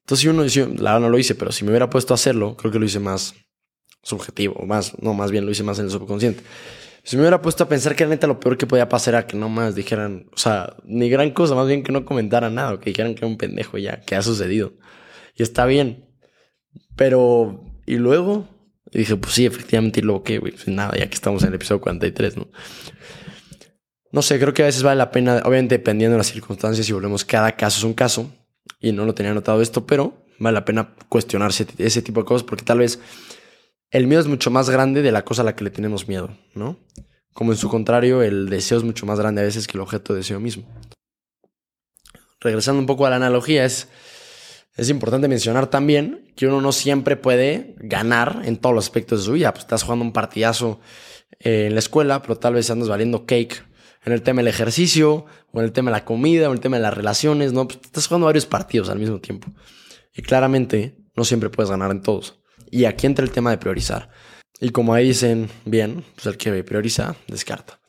Entonces, 0.00 0.22
si 0.22 0.28
uno, 0.28 0.72
la 0.82 0.92
verdad 0.92 1.00
no 1.00 1.08
lo 1.10 1.18
hice, 1.18 1.34
pero 1.34 1.52
si 1.52 1.64
me 1.64 1.70
hubiera 1.70 1.90
puesto 1.90 2.14
a 2.14 2.16
hacerlo, 2.16 2.56
creo 2.56 2.72
que 2.72 2.78
lo 2.78 2.86
hice 2.86 2.98
más 2.98 3.34
subjetivo, 4.02 4.64
más, 4.66 5.00
no, 5.00 5.14
más 5.14 5.30
bien 5.30 5.44
lo 5.44 5.50
hice 5.50 5.62
más 5.62 5.78
en 5.78 5.86
el 5.86 5.90
subconsciente. 5.90 6.42
Si 7.02 7.16
me 7.16 7.22
hubiera 7.22 7.40
puesto 7.40 7.64
a 7.64 7.68
pensar 7.68 7.96
que 7.96 8.04
la 8.04 8.10
neta 8.10 8.26
lo 8.26 8.40
peor 8.40 8.58
que 8.58 8.66
podía 8.66 8.88
pasar 8.88 9.14
era 9.14 9.26
que 9.26 9.36
no 9.36 9.48
más 9.48 9.74
dijeran, 9.74 10.26
o 10.34 10.36
sea, 10.36 10.76
ni 10.84 11.08
gran 11.08 11.30
cosa, 11.30 11.54
más 11.54 11.66
bien 11.66 11.82
que 11.82 11.92
no 11.92 12.04
comentaran 12.04 12.54
nada, 12.54 12.74
o 12.74 12.80
que 12.80 12.90
dijeran 12.90 13.14
que 13.14 13.20
era 13.20 13.26
un 13.26 13.38
pendejo 13.38 13.78
ya, 13.78 14.00
que 14.00 14.16
ha 14.16 14.22
sucedido. 14.22 14.74
Y 15.34 15.42
está 15.42 15.64
bien. 15.64 16.06
Pero, 16.96 17.64
y 17.86 17.96
luego, 17.96 18.48
dije, 18.92 19.16
pues 19.16 19.34
sí, 19.34 19.46
efectivamente, 19.46 20.00
y 20.00 20.02
luego 20.02 20.22
que, 20.22 20.38
güey, 20.38 20.52
pues 20.52 20.68
nada, 20.68 20.96
ya 20.98 21.08
que 21.08 21.14
estamos 21.14 21.42
en 21.42 21.48
el 21.48 21.54
episodio 21.54 21.80
43, 21.80 22.36
¿no? 22.36 22.48
No 24.12 24.22
sé, 24.22 24.38
creo 24.38 24.52
que 24.52 24.62
a 24.62 24.66
veces 24.66 24.82
vale 24.82 24.98
la 24.98 25.10
pena, 25.10 25.40
obviamente 25.44 25.78
dependiendo 25.78 26.14
de 26.14 26.18
las 26.18 26.30
circunstancias, 26.30 26.88
y 26.88 26.92
volvemos, 26.92 27.24
cada 27.24 27.56
caso 27.56 27.78
es 27.78 27.84
un 27.84 27.94
caso, 27.94 28.30
y 28.80 28.92
no 28.92 29.04
lo 29.04 29.14
tenía 29.14 29.32
notado 29.32 29.62
esto, 29.62 29.86
pero 29.86 30.24
vale 30.38 30.54
la 30.54 30.64
pena 30.64 30.94
cuestionarse 31.08 31.66
ese 31.78 32.02
tipo 32.02 32.20
de 32.20 32.26
cosas, 32.26 32.42
porque 32.42 32.64
tal 32.64 32.78
vez 32.78 33.00
el 33.90 34.06
miedo 34.06 34.20
es 34.20 34.28
mucho 34.28 34.50
más 34.50 34.70
grande 34.70 35.02
de 35.02 35.12
la 35.12 35.24
cosa 35.24 35.42
a 35.42 35.44
la 35.44 35.56
que 35.56 35.64
le 35.64 35.70
tenemos 35.70 36.08
miedo, 36.08 36.36
¿no? 36.54 36.78
Como 37.32 37.52
en 37.52 37.58
su 37.58 37.68
contrario, 37.68 38.22
el 38.22 38.48
deseo 38.48 38.78
es 38.78 38.84
mucho 38.84 39.06
más 39.06 39.18
grande 39.18 39.40
a 39.40 39.44
veces 39.44 39.66
que 39.66 39.76
el 39.76 39.82
objeto 39.82 40.12
de 40.12 40.18
deseo 40.18 40.40
mismo. 40.40 40.64
Regresando 42.40 42.80
un 42.80 42.86
poco 42.86 43.06
a 43.06 43.10
la 43.10 43.16
analogía, 43.16 43.64
es, 43.64 43.88
es 44.76 44.90
importante 44.90 45.28
mencionar 45.28 45.68
también 45.68 46.32
que 46.36 46.46
uno 46.46 46.60
no 46.60 46.72
siempre 46.72 47.16
puede 47.16 47.74
ganar 47.78 48.42
en 48.44 48.56
todos 48.56 48.74
los 48.74 48.84
aspectos 48.84 49.20
de 49.20 49.26
su 49.26 49.32
vida. 49.32 49.52
Pues 49.52 49.64
estás 49.64 49.82
jugando 49.82 50.04
un 50.04 50.12
partidazo 50.12 50.80
eh, 51.38 51.66
en 51.66 51.74
la 51.74 51.80
escuela, 51.80 52.22
pero 52.22 52.36
tal 52.36 52.54
vez 52.54 52.70
andas 52.70 52.88
valiendo 52.88 53.26
cake 53.26 53.64
en 54.04 54.12
el 54.12 54.22
tema 54.22 54.40
del 54.40 54.48
ejercicio, 54.48 55.26
o 55.52 55.58
en 55.58 55.64
el 55.64 55.72
tema 55.72 55.90
de 55.90 55.98
la 55.98 56.04
comida, 56.04 56.48
o 56.48 56.52
en 56.52 56.56
el 56.56 56.60
tema 56.60 56.78
de 56.78 56.82
las 56.82 56.94
relaciones, 56.94 57.52
¿no? 57.52 57.68
Pues 57.68 57.80
estás 57.82 58.06
jugando 58.06 58.26
varios 58.26 58.46
partidos 58.46 58.88
al 58.88 58.98
mismo 58.98 59.20
tiempo. 59.20 59.48
Y 60.14 60.22
claramente 60.22 60.96
no 61.14 61.24
siempre 61.24 61.50
puedes 61.50 61.70
ganar 61.70 61.90
en 61.90 62.00
todos. 62.00 62.39
Y 62.70 62.84
aquí 62.84 63.06
entra 63.06 63.24
el 63.24 63.30
tema 63.30 63.50
de 63.50 63.58
priorizar. 63.58 64.10
Y 64.60 64.70
como 64.70 64.94
ahí 64.94 65.08
dicen 65.08 65.48
bien, 65.64 66.04
pues 66.14 66.26
el 66.26 66.36
que 66.36 66.62
prioriza, 66.64 67.16
descarta. 67.26 67.80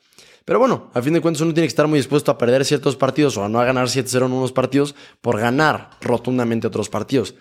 Pero 0.44 0.58
bueno, 0.58 0.90
a 0.94 1.02
fin 1.02 1.12
de 1.12 1.20
cuentas 1.20 1.40
uno 1.42 1.54
tiene 1.54 1.66
que 1.66 1.72
estar 1.72 1.86
muy 1.86 1.98
dispuesto 1.98 2.30
a 2.32 2.38
perder 2.38 2.64
ciertos 2.64 2.96
partidos 2.96 3.36
o 3.36 3.44
a 3.44 3.48
no 3.48 3.60
ganar 3.60 3.86
7-0 3.86 4.26
en 4.26 4.32
unos 4.32 4.52
partidos 4.52 4.94
por 5.20 5.38
ganar 5.38 5.90
rotundamente 6.00 6.66
otros 6.66 6.88
partidos. 6.88 7.34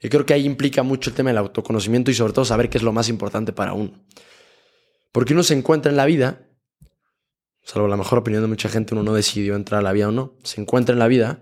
Y 0.00 0.08
creo 0.08 0.24
que 0.24 0.34
ahí 0.34 0.44
implica 0.44 0.82
mucho 0.82 1.10
el 1.10 1.16
tema 1.16 1.30
del 1.30 1.38
autoconocimiento 1.38 2.10
y 2.10 2.14
sobre 2.14 2.32
todo 2.32 2.44
saber 2.44 2.70
qué 2.70 2.78
es 2.78 2.84
lo 2.84 2.92
más 2.92 3.08
importante 3.08 3.52
para 3.52 3.72
uno. 3.72 3.92
Porque 5.12 5.32
uno 5.32 5.42
se 5.42 5.54
encuentra 5.54 5.90
en 5.90 5.96
la 5.96 6.06
vida, 6.06 6.46
salvo 7.62 7.88
la 7.88 7.96
mejor 7.96 8.18
opinión 8.18 8.42
de 8.42 8.48
mucha 8.48 8.68
gente, 8.68 8.94
uno 8.94 9.02
no 9.02 9.14
decidió 9.14 9.54
entrar 9.56 9.80
a 9.80 9.82
la 9.82 9.92
vida 9.92 10.08
o 10.08 10.12
no, 10.12 10.34
se 10.42 10.60
encuentra 10.60 10.92
en 10.92 10.98
la 10.98 11.08
vida 11.08 11.40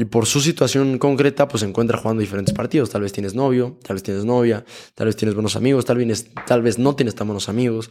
y 0.00 0.06
por 0.06 0.24
su 0.24 0.40
situación 0.40 0.98
concreta, 0.98 1.46
pues 1.46 1.60
se 1.60 1.66
encuentra 1.66 1.98
jugando 1.98 2.22
diferentes 2.22 2.54
partidos. 2.54 2.88
Tal 2.88 3.02
vez 3.02 3.12
tienes 3.12 3.34
novio, 3.34 3.78
tal 3.82 3.96
vez 3.96 4.02
tienes 4.02 4.24
novia, 4.24 4.64
tal 4.94 5.08
vez 5.08 5.16
tienes 5.16 5.34
buenos 5.34 5.56
amigos, 5.56 5.84
tal 5.84 5.98
vez, 5.98 6.30
tal 6.46 6.62
vez 6.62 6.78
no 6.78 6.96
tienes 6.96 7.14
tan 7.14 7.26
buenos 7.26 7.50
amigos, 7.50 7.90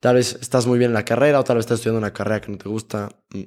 tal 0.00 0.16
vez 0.16 0.36
estás 0.40 0.66
muy 0.66 0.80
bien 0.80 0.90
en 0.90 0.94
la 0.94 1.04
carrera 1.04 1.38
o 1.38 1.44
tal 1.44 1.56
vez 1.56 1.66
estás 1.66 1.78
estudiando 1.78 1.98
una 1.98 2.12
carrera 2.12 2.40
que 2.40 2.50
no 2.50 2.58
te 2.58 2.68
gusta. 2.68 3.08
Mm. 3.30 3.42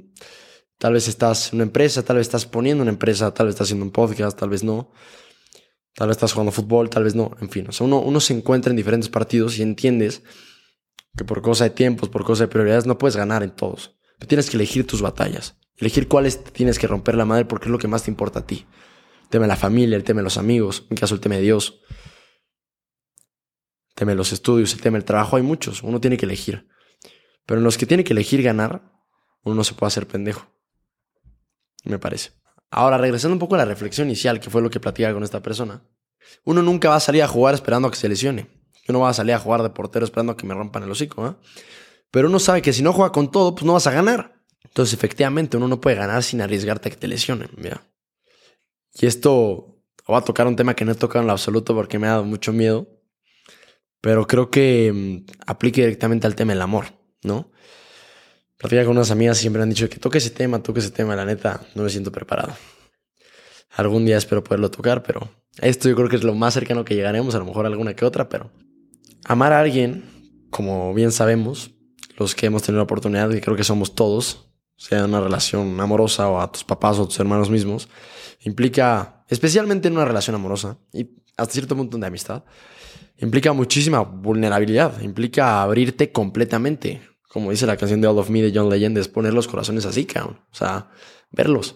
Tal 0.77 0.93
vez 0.93 1.09
estás 1.09 1.51
en 1.51 1.57
una 1.57 1.63
empresa, 1.63 2.01
tal 2.01 2.15
vez 2.15 2.27
estás 2.27 2.45
poniendo 2.45 2.81
una 2.81 2.91
empresa, 2.91 3.33
tal 3.33 3.47
vez 3.47 3.55
estás 3.55 3.67
haciendo 3.67 3.83
un 3.83 3.91
podcast, 3.91 4.39
tal 4.39 4.51
vez 4.51 4.63
no. 4.63 4.93
Tal 5.93 6.07
vez 6.07 6.15
estás 6.15 6.31
jugando 6.31 6.53
fútbol, 6.53 6.89
tal 6.89 7.03
vez 7.03 7.13
no. 7.13 7.35
En 7.41 7.49
fin, 7.49 7.65
o 7.67 7.73
sea, 7.73 7.85
uno, 7.85 7.99
uno 7.99 8.21
se 8.21 8.33
encuentra 8.33 8.69
en 8.69 8.77
diferentes 8.77 9.09
partidos 9.09 9.59
y 9.59 9.63
entiendes 9.63 10.23
que 11.17 11.25
por 11.25 11.41
cosa 11.41 11.65
de 11.65 11.71
tiempos, 11.71 12.07
por 12.07 12.23
cosa 12.23 12.45
de 12.45 12.47
prioridades, 12.47 12.85
no 12.85 12.97
puedes 12.97 13.17
ganar 13.17 13.43
en 13.43 13.51
todos. 13.51 13.97
tienes 14.27 14.49
que 14.49 14.55
elegir 14.55 14.87
tus 14.87 15.01
batallas. 15.01 15.57
Elegir 15.77 16.07
cuáles 16.07 16.43
tienes 16.43 16.79
que 16.79 16.87
romper 16.87 17.15
la 17.15 17.25
madre 17.25 17.45
porque 17.45 17.65
es 17.65 17.71
lo 17.71 17.77
que 17.77 17.87
más 17.87 18.03
te 18.03 18.11
importa 18.11 18.39
a 18.39 18.47
ti. 18.47 18.65
El 19.23 19.29
tema 19.29 19.43
de 19.43 19.49
la 19.49 19.55
familia, 19.55 19.95
el 19.95 20.03
tema 20.03 20.21
de 20.21 20.25
los 20.25 20.37
amigos, 20.37 20.81
en 20.81 20.87
mi 20.91 20.97
caso 20.97 21.13
el 21.13 21.21
tema 21.21 21.35
de 21.35 21.41
Dios. 21.41 21.81
El 23.89 23.95
tema 23.95 24.11
de 24.11 24.17
los 24.17 24.31
estudios, 24.31 24.73
el 24.73 24.81
tema 24.81 24.97
del 24.97 25.05
trabajo, 25.05 25.37
hay 25.37 25.43
muchos. 25.43 25.83
Uno 25.83 26.01
tiene 26.01 26.17
que 26.17 26.25
elegir. 26.25 26.67
Pero 27.45 27.59
en 27.59 27.63
los 27.63 27.77
que 27.77 27.85
tiene 27.85 28.03
que 28.03 28.13
elegir 28.13 28.41
ganar, 28.41 28.91
uno 29.43 29.55
no 29.55 29.63
se 29.63 29.73
puede 29.73 29.87
hacer 29.87 30.07
pendejo. 30.07 30.47
Me 31.83 31.99
parece. 31.99 32.31
Ahora, 32.69 32.97
regresando 32.97 33.33
un 33.33 33.39
poco 33.39 33.55
a 33.55 33.59
la 33.59 33.65
reflexión 33.65 34.07
inicial, 34.07 34.39
que 34.39 34.49
fue 34.49 34.61
lo 34.61 34.69
que 34.69 34.79
platicaba 34.79 35.13
con 35.13 35.23
esta 35.23 35.41
persona. 35.41 35.83
Uno 36.43 36.61
nunca 36.61 36.89
va 36.89 36.95
a 36.95 36.99
salir 36.99 37.23
a 37.23 37.27
jugar 37.27 37.53
esperando 37.53 37.87
a 37.87 37.91
que 37.91 37.97
se 37.97 38.09
lesione. 38.09 38.49
Yo 38.85 38.93
no 38.93 38.99
voy 38.99 39.09
a 39.09 39.13
salir 39.13 39.33
a 39.33 39.39
jugar 39.39 39.63
de 39.63 39.69
portero 39.69 40.05
esperando 40.05 40.33
a 40.33 40.37
que 40.37 40.45
me 40.45 40.53
rompan 40.53 40.83
el 40.83 40.91
hocico, 40.91 41.27
¿eh? 41.27 41.35
Pero 42.11 42.29
uno 42.29 42.39
sabe 42.39 42.61
que 42.61 42.73
si 42.73 42.81
no 42.81 42.93
juega 42.93 43.11
con 43.11 43.31
todo, 43.31 43.53
pues 43.53 43.65
no 43.65 43.73
vas 43.73 43.87
a 43.87 43.91
ganar. 43.91 44.36
Entonces, 44.77 44.93
efectivamente, 44.93 45.57
uno 45.57 45.67
no 45.67 45.81
puede 45.81 45.95
ganar 45.95 46.21
sin 46.21 46.39
arriesgarte 46.39 46.89
a 46.89 46.91
que 46.91 46.97
te 46.97 47.07
lesionen. 47.07 47.49
Mira. 47.57 47.81
Y 48.93 49.07
esto 49.07 49.81
va 50.07 50.19
a 50.19 50.23
tocar 50.23 50.45
un 50.45 50.55
tema 50.55 50.75
que 50.75 50.85
no 50.85 50.91
he 50.91 50.95
tocado 50.95 51.21
en 51.21 51.25
lo 51.25 51.33
absoluto 51.33 51.73
porque 51.73 51.97
me 51.97 52.05
ha 52.05 52.11
dado 52.11 52.25
mucho 52.25 52.53
miedo. 52.53 52.87
Pero 54.01 54.27
creo 54.27 54.51
que 54.51 54.93
mm, 54.93 55.31
aplique 55.47 55.81
directamente 55.81 56.27
al 56.27 56.35
tema 56.35 56.53
del 56.53 56.61
amor, 56.61 56.93
¿no? 57.23 57.51
Platica 58.55 58.83
con 58.85 58.97
unas 58.97 59.09
amigas 59.09 59.39
siempre 59.39 59.63
han 59.63 59.69
dicho 59.71 59.89
que 59.89 59.97
toque 59.97 60.19
ese 60.19 60.29
tema, 60.29 60.61
toque 60.61 60.79
ese 60.79 60.91
tema. 60.91 61.15
La 61.15 61.25
neta, 61.25 61.59
no 61.73 61.81
me 61.81 61.89
siento 61.89 62.11
preparado. 62.11 62.55
Algún 63.71 64.05
día 64.05 64.17
espero 64.17 64.43
poderlo 64.43 64.69
tocar, 64.69 65.01
pero 65.01 65.27
esto 65.59 65.89
yo 65.89 65.95
creo 65.95 66.07
que 66.07 66.17
es 66.17 66.23
lo 66.23 66.35
más 66.35 66.53
cercano 66.53 66.85
que 66.85 66.93
llegaremos, 66.93 67.33
a 67.33 67.39
lo 67.39 67.45
mejor 67.45 67.65
alguna 67.65 67.95
que 67.95 68.05
otra, 68.05 68.29
pero 68.29 68.51
amar 69.25 69.53
a 69.53 69.59
alguien, 69.59 70.03
como 70.51 70.93
bien 70.93 71.11
sabemos, 71.11 71.71
los 72.15 72.35
que 72.35 72.45
hemos 72.45 72.61
tenido 72.61 72.77
la 72.77 72.83
oportunidad, 72.83 73.31
y 73.31 73.41
creo 73.41 73.57
que 73.57 73.63
somos 73.63 73.95
todos, 73.95 74.46
sea 74.77 75.05
una 75.05 75.19
relación 75.19 75.79
amorosa 75.79 76.29
o 76.29 76.39
a 76.39 76.51
tus 76.51 76.63
papás 76.63 76.99
o 76.99 77.03
a 77.03 77.05
tus 77.07 77.19
hermanos 77.19 77.49
mismos, 77.49 77.89
implica, 78.41 79.25
especialmente 79.27 79.87
en 79.87 79.95
una 79.95 80.05
relación 80.05 80.35
amorosa 80.35 80.77
y 80.93 81.09
hasta 81.35 81.53
cierto 81.53 81.75
punto 81.75 81.97
de 81.97 82.07
amistad, 82.07 82.43
implica 83.17 83.53
muchísima 83.53 83.99
vulnerabilidad, 84.01 85.01
implica 85.01 85.61
abrirte 85.61 86.11
completamente. 86.11 87.01
Como 87.29 87.51
dice 87.51 87.65
la 87.65 87.77
canción 87.77 88.01
de 88.01 88.07
All 88.07 88.17
of 88.17 88.29
Me 88.29 88.41
de 88.41 88.57
John 88.57 88.69
Legend, 88.69 88.97
es 88.97 89.07
poner 89.07 89.33
los 89.33 89.47
corazones 89.47 89.85
así, 89.85 90.05
cabrón. 90.05 90.39
O 90.51 90.55
sea, 90.55 90.89
verlos. 91.31 91.75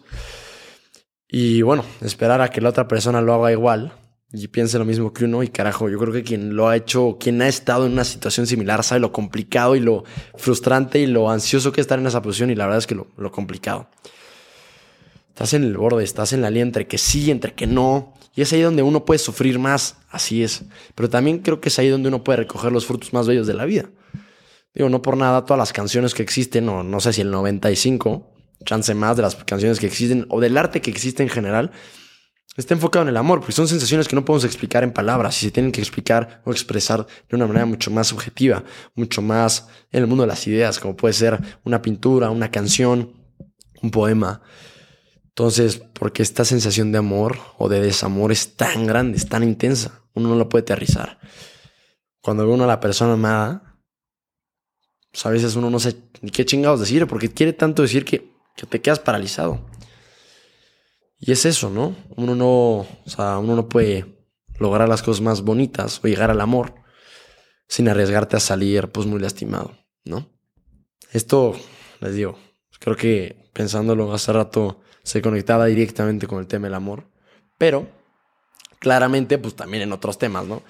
Y 1.27 1.61
bueno, 1.61 1.83
esperar 2.01 2.41
a 2.41 2.49
que 2.49 2.61
la 2.61 2.69
otra 2.69 2.87
persona 2.87 3.21
lo 3.21 3.33
haga 3.33 3.51
igual 3.51 3.93
y 4.33 4.47
piense 4.47 4.79
lo 4.79 4.85
mismo 4.85 5.11
que 5.11 5.25
uno. 5.25 5.43
Y 5.43 5.49
carajo, 5.49 5.89
yo 5.89 5.97
creo 5.97 6.13
que 6.13 6.23
quien 6.23 6.55
lo 6.55 6.69
ha 6.69 6.75
hecho, 6.75 7.17
quien 7.19 7.41
ha 7.41 7.47
estado 7.47 7.85
en 7.85 7.93
una 7.93 8.03
situación 8.03 8.47
similar, 8.47 8.83
sabe 8.83 9.01
lo 9.01 9.11
complicado 9.11 9.75
y 9.75 9.79
lo 9.79 10.03
frustrante 10.35 10.99
y 10.99 11.07
lo 11.07 11.29
ansioso 11.29 11.71
que 11.71 11.81
es 11.81 11.85
estar 11.85 11.99
en 11.99 12.07
esa 12.07 12.21
posición. 12.21 12.49
Y 12.49 12.55
la 12.55 12.65
verdad 12.65 12.79
es 12.79 12.87
que 12.87 12.95
lo, 12.95 13.07
lo 13.17 13.31
complicado. 13.31 13.87
Estás 15.29 15.53
en 15.53 15.63
el 15.63 15.75
borde, 15.75 16.03
estás 16.03 16.33
en 16.33 16.41
la 16.41 16.49
línea 16.49 16.63
entre 16.63 16.87
que 16.87 16.97
sí, 16.97 17.31
entre 17.31 17.53
que 17.53 17.67
no. 17.67 18.13
Y 18.33 18.41
es 18.41 18.53
ahí 18.53 18.61
donde 18.61 18.83
uno 18.83 19.03
puede 19.03 19.17
sufrir 19.17 19.59
más, 19.59 19.97
así 20.09 20.43
es. 20.43 20.63
Pero 20.95 21.09
también 21.09 21.39
creo 21.39 21.59
que 21.59 21.69
es 21.69 21.79
ahí 21.79 21.89
donde 21.89 22.07
uno 22.07 22.23
puede 22.23 22.37
recoger 22.37 22.71
los 22.71 22.85
frutos 22.85 23.11
más 23.13 23.27
bellos 23.27 23.47
de 23.47 23.53
la 23.53 23.65
vida. 23.65 23.89
Digo, 24.73 24.87
no 24.89 25.01
por 25.01 25.17
nada, 25.17 25.43
todas 25.43 25.57
las 25.57 25.73
canciones 25.73 26.13
que 26.13 26.23
existen, 26.23 26.69
o 26.69 26.83
no 26.83 27.01
sé 27.01 27.11
si 27.11 27.21
el 27.21 27.31
95, 27.31 28.25
chance 28.63 28.93
más 28.93 29.17
de 29.17 29.23
las 29.23 29.35
canciones 29.35 29.79
que 29.79 29.87
existen, 29.87 30.25
o 30.29 30.39
del 30.39 30.57
arte 30.57 30.81
que 30.81 30.89
existe 30.89 31.23
en 31.23 31.29
general, 31.29 31.71
está 32.57 32.73
enfocado 32.73 33.03
en 33.03 33.09
el 33.09 33.17
amor, 33.17 33.39
porque 33.39 33.53
son 33.53 33.67
sensaciones 33.67 34.07
que 34.07 34.15
no 34.15 34.25
podemos 34.25 34.43
explicar 34.43 34.83
en 34.83 34.91
palabras 34.91 35.41
y 35.41 35.45
se 35.45 35.51
tienen 35.51 35.71
que 35.71 35.79
explicar 35.79 36.41
o 36.45 36.51
expresar 36.51 37.05
de 37.29 37.35
una 37.35 37.47
manera 37.47 37.65
mucho 37.65 37.91
más 37.91 38.07
subjetiva, 38.07 38.63
mucho 38.93 39.21
más 39.21 39.67
en 39.91 40.01
el 40.01 40.07
mundo 40.07 40.23
de 40.23 40.27
las 40.27 40.45
ideas, 40.47 40.79
como 40.79 40.97
puede 40.97 41.13
ser 41.13 41.39
una 41.63 41.81
pintura, 41.81 42.29
una 42.29 42.51
canción, 42.51 43.13
un 43.81 43.91
poema. 43.91 44.41
Entonces, 45.29 45.81
porque 45.93 46.23
esta 46.23 46.43
sensación 46.43 46.91
de 46.91 46.97
amor 46.97 47.39
o 47.57 47.69
de 47.69 47.79
desamor 47.79 48.31
es 48.33 48.57
tan 48.57 48.85
grande, 48.85 49.17
es 49.17 49.29
tan 49.29 49.43
intensa, 49.43 50.01
uno 50.13 50.29
no 50.29 50.35
lo 50.35 50.49
puede 50.49 50.63
aterrizar. 50.63 51.19
Cuando 52.21 52.45
ve 52.45 52.53
uno 52.53 52.65
a 52.65 52.67
la 52.67 52.81
persona 52.81 53.13
amada, 53.13 53.79
pues 55.09 55.25
a 55.25 55.29
veces 55.29 55.55
uno 55.55 55.69
no 55.69 55.79
sé 55.79 55.95
ni 56.21 56.31
qué 56.31 56.45
chingados 56.45 56.81
decir, 56.81 57.07
porque 57.07 57.31
quiere 57.31 57.53
tanto 57.53 57.81
decir 57.81 58.03
que, 58.03 58.29
que 58.55 58.65
te 58.65 58.81
quedas 58.81 58.99
paralizado. 58.99 59.65
Y 61.23 61.31
es 61.31 61.45
eso, 61.45 61.69
¿no? 61.69 61.95
Uno 62.17 62.35
no, 62.35 62.47
o 62.79 63.05
sea, 63.05 63.37
uno 63.37 63.55
no 63.55 63.69
puede 63.69 64.17
lograr 64.57 64.89
las 64.89 65.03
cosas 65.03 65.21
más 65.21 65.43
bonitas 65.43 66.01
o 66.03 66.07
llegar 66.07 66.31
al 66.31 66.41
amor 66.41 66.73
sin 67.67 67.87
arriesgarte 67.87 68.35
a 68.35 68.39
salir 68.39 68.89
pues 68.89 69.05
muy 69.05 69.19
lastimado, 69.19 69.71
¿no? 70.03 70.27
Esto, 71.13 71.55
les 71.99 72.15
digo, 72.15 72.37
creo 72.79 72.95
que 72.95 73.49
pensándolo 73.53 74.11
hace 74.13 74.33
rato 74.33 74.81
se 75.03 75.21
conectaba 75.21 75.67
directamente 75.67 76.25
con 76.25 76.39
el 76.39 76.47
tema 76.47 76.67
del 76.67 76.73
amor, 76.73 77.07
pero 77.57 77.87
claramente 78.79 79.37
pues 79.37 79.55
también 79.55 79.83
en 79.83 79.93
otros 79.93 80.17
temas, 80.17 80.45
¿no? 80.47 80.63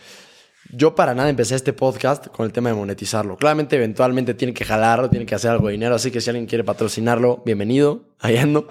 Yo 0.74 0.96
para 0.96 1.16
nada 1.16 1.30
empecé 1.30 1.56
este 1.56 1.74
podcast 1.74 2.28
con 2.28 2.46
el 2.46 2.52
tema 2.52 2.70
de 2.70 2.76
monetizarlo. 2.76 3.38
Claramente 3.38 3.78
eventualmente 3.78 4.34
tiene 4.34 4.54
que 4.54 4.66
jalarlo, 4.66 5.10
tiene 5.10 5.26
que 5.26 5.36
hacer 5.36 5.52
algo 5.52 5.68
de 5.68 5.74
dinero, 5.74 5.96
así 5.96 6.12
que 6.12 6.20
si 6.20 6.30
alguien 6.30 6.46
quiere 6.46 6.66
patrocinarlo, 6.66 7.42
bienvenido, 7.46 8.16
ahí 8.20 8.38
ando. 8.38 8.68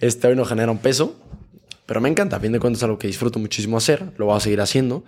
Este 0.00 0.28
hoy 0.28 0.34
no 0.34 0.46
genera 0.46 0.72
un 0.72 0.78
peso, 0.78 1.14
pero 1.84 2.00
me 2.00 2.08
encanta. 2.08 2.36
A 2.36 2.40
fin 2.40 2.52
de 2.52 2.58
cuentas 2.58 2.80
es 2.80 2.84
algo 2.84 2.98
que 2.98 3.06
disfruto 3.06 3.38
muchísimo 3.38 3.76
hacer, 3.76 4.12
lo 4.16 4.26
voy 4.26 4.36
a 4.36 4.40
seguir 4.40 4.60
haciendo. 4.62 5.04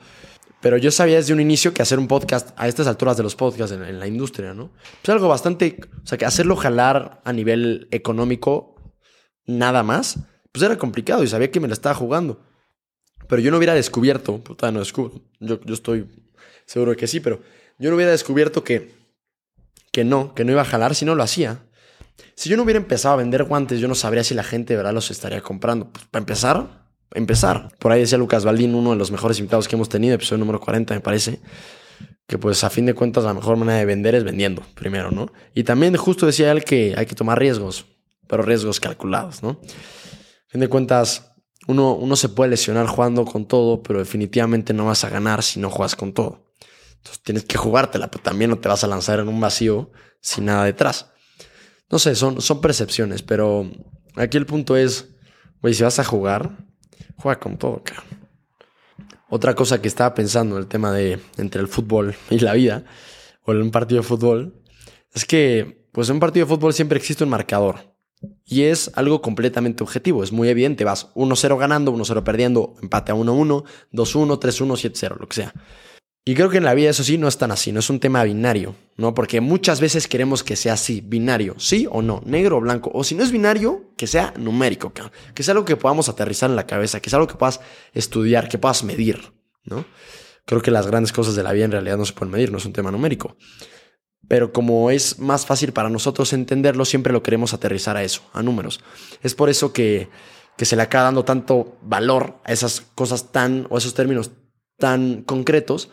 Pero 0.61 0.77
yo 0.77 0.91
sabía 0.91 1.17
desde 1.17 1.33
un 1.33 1.41
inicio 1.41 1.75
que 1.75 1.83
hacer 1.83 1.99
un 1.99 2.07
podcast 2.07 2.51
a 2.57 2.69
estas 2.69 2.87
alturas 2.87 3.17
de 3.17 3.23
los 3.23 3.35
podcasts 3.35 3.75
en, 3.75 3.99
la 3.99 4.07
industria, 4.07 4.55
¿no? 4.55 4.71
Es 5.03 5.09
algo 5.09 5.29
bastante, 5.29 5.81
o 6.05 6.07
sea, 6.07 6.19
que 6.19 6.25
hacerlo 6.25 6.55
jalar 6.57 7.21
a 7.25 7.33
nivel 7.33 7.89
económico, 7.91 8.77
nada 9.47 9.83
más, 9.83 10.19
pues 10.53 10.63
era 10.63 10.79
complicado 10.79 11.25
y 11.25 11.27
sabía 11.27 11.51
que 11.51 11.59
me 11.59 11.67
la 11.67 11.75
estaba 11.75 11.95
jugando. 11.95 12.45
Pero 13.29 13.41
yo 13.41 13.51
no 13.51 13.57
hubiera 13.57 13.75
descubierto, 13.75 14.39
puta, 14.39 14.71
no 14.71 14.81
descubro, 14.81 15.23
yo, 15.41 15.59
yo 15.65 15.75
estoy 15.75 16.07
seguro 16.67 16.93
de 16.93 16.97
que 16.97 17.07
sí, 17.07 17.19
pero 17.19 17.41
yo 17.79 17.91
no 17.91 17.97
hubiera 17.97 18.13
descubierto 18.13 18.63
que, 18.63 18.93
que 19.91 20.05
no, 20.05 20.35
que 20.35 20.45
no 20.45 20.53
iba 20.53 20.63
a 20.63 20.67
jalar 20.67 20.95
si 20.95 21.05
no 21.05 21.15
lo 21.15 21.23
hacía. 21.25 21.65
Si 22.35 22.49
yo 22.49 22.57
no 22.57 22.63
hubiera 22.63 22.79
empezado 22.79 23.15
a 23.15 23.19
vender 23.19 23.45
guantes, 23.45 23.81
yo 23.81 23.89
no 23.89 23.95
sabría 23.95 24.25
si 24.25 24.35
la 24.35 24.43
gente 24.43 24.73
de 24.73 24.79
verdad 24.79 24.93
los 24.93 25.11
estaría 25.11 25.41
comprando. 25.41 25.91
Pues, 25.93 26.07
para 26.07 26.23
empezar, 26.23 26.87
empezar. 27.15 27.71
Por 27.79 27.93
ahí 27.93 28.01
decía 28.01 28.19
Lucas 28.19 28.45
Baldín, 28.45 28.75
uno 28.75 28.91
de 28.91 28.97
los 28.97 29.11
mejores 29.11 29.39
invitados 29.39 29.69
que 29.69 29.77
hemos 29.77 29.89
tenido, 29.89 30.15
episodio 30.15 30.39
número 30.39 30.61
40 30.61 30.95
me 30.95 31.01
parece, 31.01 31.41
que 32.27 32.39
pues 32.39 32.65
a 32.65 32.71
fin 32.71 32.87
de 32.87 32.95
cuentas 32.95 33.25
la 33.25 33.35
mejor 33.35 33.57
manera 33.57 33.79
de 33.79 33.85
vender 33.85 34.15
es 34.15 34.25
vendiendo 34.25 34.63
primero, 34.75 35.11
¿no? 35.11 35.33
Y 35.55 35.65
también 35.65 35.97
justo 35.97 36.27
decía 36.27 36.51
él 36.53 36.65
que 36.65 36.95
hay 36.97 37.07
que 37.07 37.15
tomar 37.15 37.39
riesgos, 37.39 37.87
pero 38.27 38.43
riesgos 38.43 38.81
calculados, 38.81 39.43
¿no? 39.43 39.51
A 39.51 40.49
fin 40.49 40.61
de 40.61 40.69
cuentas, 40.69 41.33
uno, 41.67 41.95
uno 41.95 42.17
se 42.17 42.29
puede 42.29 42.51
lesionar 42.51 42.87
jugando 42.87 43.25
con 43.25 43.47
todo, 43.47 43.83
pero 43.83 43.99
definitivamente 43.99 44.73
no 44.73 44.87
vas 44.87 45.05
a 45.05 45.11
ganar 45.11 45.43
si 45.43 45.61
no 45.61 45.71
juegas 45.71 45.97
con 45.97 46.13
todo. 46.13 46.53
Entonces 46.97 47.23
tienes 47.23 47.45
que 47.45 47.59
jugártela, 47.59 48.11
pero 48.11 48.23
también 48.23 48.51
no 48.51 48.59
te 48.59 48.69
vas 48.69 48.85
a 48.85 48.87
lanzar 48.87 49.19
en 49.19 49.29
un 49.29 49.41
vacío 49.41 49.91
sin 50.21 50.45
nada 50.45 50.65
detrás. 50.65 51.12
No 51.93 51.99
sé, 51.99 52.15
son, 52.15 52.41
son 52.41 52.63
percepciones, 52.63 53.23
pero 53.23 53.71
aquí 54.17 54.39
el 54.39 54.47
punto 54.47 54.77
es, 54.79 55.11
güey, 55.61 55.75
si 55.75 55.83
vas 55.83 55.99
a 55.99 56.05
jugar, 56.05 56.57
juega 57.19 57.39
con 57.39 57.59
todo, 57.59 57.83
cara. 57.85 58.03
Otra 59.29 59.55
cosa 59.55 59.83
que 59.83 59.89
estaba 59.89 60.15
pensando 60.15 60.57
en 60.57 60.63
el 60.63 60.69
tema 60.69 60.91
de 60.91 61.21
entre 61.37 61.61
el 61.61 61.69
fútbol 61.69 62.15
y 62.31 62.39
la 62.39 62.55
vida, 62.55 62.85
o 63.45 63.53
en 63.53 63.61
un 63.61 63.71
partido 63.71 64.01
de 64.01 64.09
fútbol, 64.09 64.63
es 65.13 65.27
que, 65.27 65.87
pues 65.93 66.09
en 66.09 66.15
un 66.15 66.21
partido 66.21 66.47
de 66.47 66.55
fútbol 66.55 66.73
siempre 66.73 66.97
existe 66.97 67.25
un 67.25 67.31
marcador. 67.31 67.93
Y 68.47 68.63
es 68.63 68.91
algo 68.95 69.21
completamente 69.21 69.83
objetivo, 69.83 70.25
es 70.25 70.33
muy 70.33 70.49
evidente. 70.49 70.85
Vas 70.85 71.13
1-0 71.15 71.59
ganando, 71.59 71.93
1-0 71.93 72.23
perdiendo, 72.23 72.75
empate 72.81 73.13
a 73.13 73.17
1-1, 73.17 73.65
2-1, 73.93 74.39
3-1, 74.41 74.93
7-0, 74.93 75.21
lo 75.21 75.29
que 75.29 75.37
sea. 75.37 75.53
Y 76.25 76.37
creo 76.37 76.51
que 76.51 76.59
en 76.59 76.65
la 76.65 76.75
vida 76.75 76.91
eso 76.91 77.03
sí 77.03 77.19
no 77.19 77.27
es 77.27 77.37
tan 77.37 77.51
así, 77.51 77.73
no 77.73 77.81
es 77.81 77.91
un 77.91 77.99
tema 77.99 78.23
binario, 78.23 78.77
¿no? 78.97 79.13
Porque 79.13 79.41
muchas 79.41 79.81
veces 79.81 80.07
queremos 80.07 80.45
que 80.45 80.55
sea 80.55 80.75
así, 80.75 81.01
binario, 81.01 81.57
sí 81.59 81.89
o 81.91 82.01
no, 82.01 82.23
negro 82.25 82.59
o 82.59 82.61
blanco. 82.61 82.93
O 82.95 83.03
si 83.03 83.17
no 83.17 83.25
es 83.25 83.33
binario, 83.33 83.91
que 83.97 84.07
sea 84.07 84.33
numérico, 84.37 84.93
que 85.35 85.43
sea 85.43 85.53
algo 85.53 85.65
que 85.65 85.77
podamos 85.77 86.09
aterrizar 86.09 86.49
en 86.49 86.55
la 86.55 86.67
cabeza, 86.67 87.01
que 87.01 87.11
sea 87.11 87.17
algo 87.17 87.27
que 87.27 87.35
puedas 87.35 87.61
estudiar, 87.93 88.49
que 88.49 88.59
puedas 88.59 88.85
medir, 88.85 89.33
¿no? 89.65 89.85
Creo 90.45 90.63
que 90.63 90.71
las 90.71 90.87
grandes 90.87 91.13
cosas 91.13 91.35
de 91.35 91.43
la 91.43 91.53
vida 91.53 91.65
en 91.65 91.73
realidad 91.73 91.97
no 91.97 92.05
se 92.05 92.13
pueden 92.13 92.31
medir, 92.31 92.53
no 92.53 92.59
es 92.59 92.67
un 92.67 92.73
tema 92.73 92.93
numérico. 92.93 93.37
Pero 94.29 94.53
como 94.53 94.93
es 94.93 95.19
más 95.19 95.45
fácil 95.45 95.73
para 95.73 95.91
nosotros 95.91 96.33
entenderlo, 96.33 96.85
siempre 96.85 97.13
lo 97.13 97.25
queremos 97.25 97.53
aterrizar 97.53 97.97
a 97.97 98.05
eso, 98.05 98.23
a 98.33 98.45
números. 98.45 98.81
Es 99.23 99.35
por 99.35 99.51
eso 99.51 99.73
que, 99.73 100.09
que 100.57 100.67
se 100.67 100.77
le 100.77 100.83
acaba 100.83 101.05
dando 101.05 101.25
tanto 101.25 101.79
valor 101.83 102.39
a 102.45 102.53
esas 102.53 102.81
cosas 102.81 103.33
tan, 103.33 103.67
o 103.71 103.79
esos 103.79 103.95
términos 103.95 104.31
tan 104.79 105.23
concretos, 105.23 105.91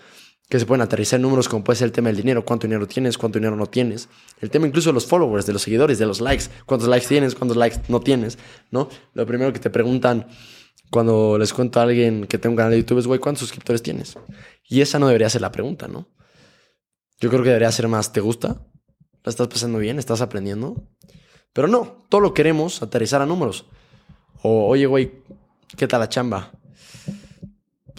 que 0.50 0.60
se 0.60 0.65
pueden 0.65 0.82
aterrizar 0.82 1.18
en 1.18 1.22
números 1.22 1.48
como 1.48 1.63
puede 1.63 1.77
ser 1.77 1.86
el 1.86 1.91
tema 1.91 2.10
del 2.10 2.18
dinero, 2.18 2.44
cuánto 2.44 2.65
dinero 2.65 2.88
tienes, 2.88 3.18
cuánto 3.18 3.38
dinero 3.38 3.56
no 3.56 3.68
tienes, 3.68 4.10
el 4.41 4.50
tema 4.50 4.65
incluso 4.65 4.89
de 4.89 4.94
los 4.94 5.06
followers, 5.06 5.46
de 5.46 5.53
los 5.53 5.62
seguidores, 5.62 6.00
de 6.00 6.08
los 6.08 6.22
likes, 6.22 6.46
cuántos 6.65 6.89
likes 6.89 7.08
tienes, 7.08 7.36
cuántos 7.36 7.56
likes 7.56 7.82
no 7.88 8.00
tienes, 8.00 8.39
¿no? 8.72 8.89
Lo 9.13 9.25
primero 9.27 9.53
que 9.53 9.60
te 9.60 9.70
preguntan 9.70 10.27
cuando 10.89 11.38
les 11.38 11.53
cuento 11.53 11.79
a 11.79 11.84
alguien 11.84 12.25
que 12.25 12.39
tenga 12.39 12.51
un 12.51 12.58
canal 12.58 12.72
de 12.72 12.79
YouTube 12.79 12.98
es, 12.98 13.06
güey, 13.06 13.20
¿cuántos 13.20 13.41
suscriptores 13.41 13.84
tienes? 13.84 14.18
Y 14.68 14.82
esa 14.82 14.98
no 14.98 15.06
debería 15.08 15.29
ser 15.29 15.41
la 15.41 15.51
pregunta, 15.51 15.88
¿no? 15.88 16.08
Yo 17.20 17.29
creo 17.29 17.44
que 17.44 17.50
debería 17.50 17.72
ser 17.72 17.88
más, 17.88 18.12
¿te 18.12 18.22
gusta? 18.22 18.65
¿La 19.24 19.29
estás 19.29 19.48
pasando 19.50 19.77
bien? 19.77 20.00
¿Estás 20.00 20.22
aprendiendo? 20.22 20.89
Pero 21.53 21.68
no, 21.68 22.06
todo 22.10 22.22
lo 22.22 22.34
queremos 22.34 22.82
aterrizar 22.82 23.22
a 23.22 23.25
números. 23.27 23.65
O, 24.41 24.68
oye, 24.68 24.88
güey, 24.88 25.12
¿qué 25.77 25.88
tal 25.88 26.00
la 26.00 26.10
chamba? 26.10 26.53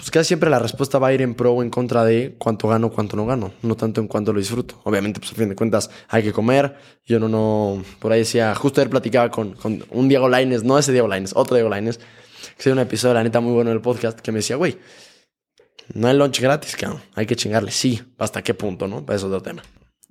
Pues 0.00 0.10
casi 0.10 0.28
siempre 0.28 0.48
la 0.48 0.58
respuesta 0.58 0.98
va 0.98 1.08
a 1.08 1.12
ir 1.12 1.20
en 1.20 1.34
pro 1.34 1.52
o 1.52 1.62
en 1.62 1.68
contra 1.68 2.04
de 2.06 2.34
cuánto 2.38 2.68
gano, 2.68 2.90
cuánto 2.90 3.16
no 3.16 3.26
gano, 3.26 3.52
no 3.60 3.76
tanto 3.76 4.00
en 4.00 4.08
cuánto 4.08 4.32
lo 4.32 4.38
disfruto. 4.38 4.80
Obviamente, 4.84 5.20
pues 5.20 5.32
a 5.32 5.34
fin 5.34 5.50
de 5.50 5.54
cuentas 5.54 5.90
hay 6.08 6.22
que 6.22 6.32
comer. 6.32 6.74
Yo 7.04 7.20
no, 7.20 7.28
no, 7.28 7.84
por 7.98 8.10
ahí 8.10 8.20
decía, 8.20 8.54
justo 8.54 8.80
ayer 8.80 8.88
platicaba 8.88 9.30
con, 9.30 9.52
con 9.52 9.84
un 9.90 10.08
Diego 10.08 10.26
Laines, 10.26 10.64
no 10.64 10.78
ese 10.78 10.92
Diego 10.92 11.06
Laines, 11.06 11.32
otro 11.36 11.54
Diego 11.54 11.68
Laines, 11.68 11.98
que 12.56 12.62
se 12.62 12.72
un 12.72 12.78
episodio, 12.78 13.12
la 13.12 13.22
neta, 13.22 13.40
muy 13.40 13.52
bueno 13.52 13.68
del 13.68 13.82
podcast, 13.82 14.20
que 14.20 14.32
me 14.32 14.38
decía, 14.38 14.56
güey, 14.56 14.78
no 15.92 16.08
hay 16.08 16.16
lunch 16.16 16.40
gratis, 16.40 16.76
cabrón, 16.76 17.02
hay 17.14 17.26
que 17.26 17.36
chingarle. 17.36 17.70
Sí, 17.70 18.02
¿hasta 18.16 18.40
qué 18.40 18.54
punto, 18.54 18.88
no? 18.88 19.04
Para 19.04 19.18
eso 19.18 19.26
es 19.26 19.34
otro 19.34 19.42
tema. 19.42 19.62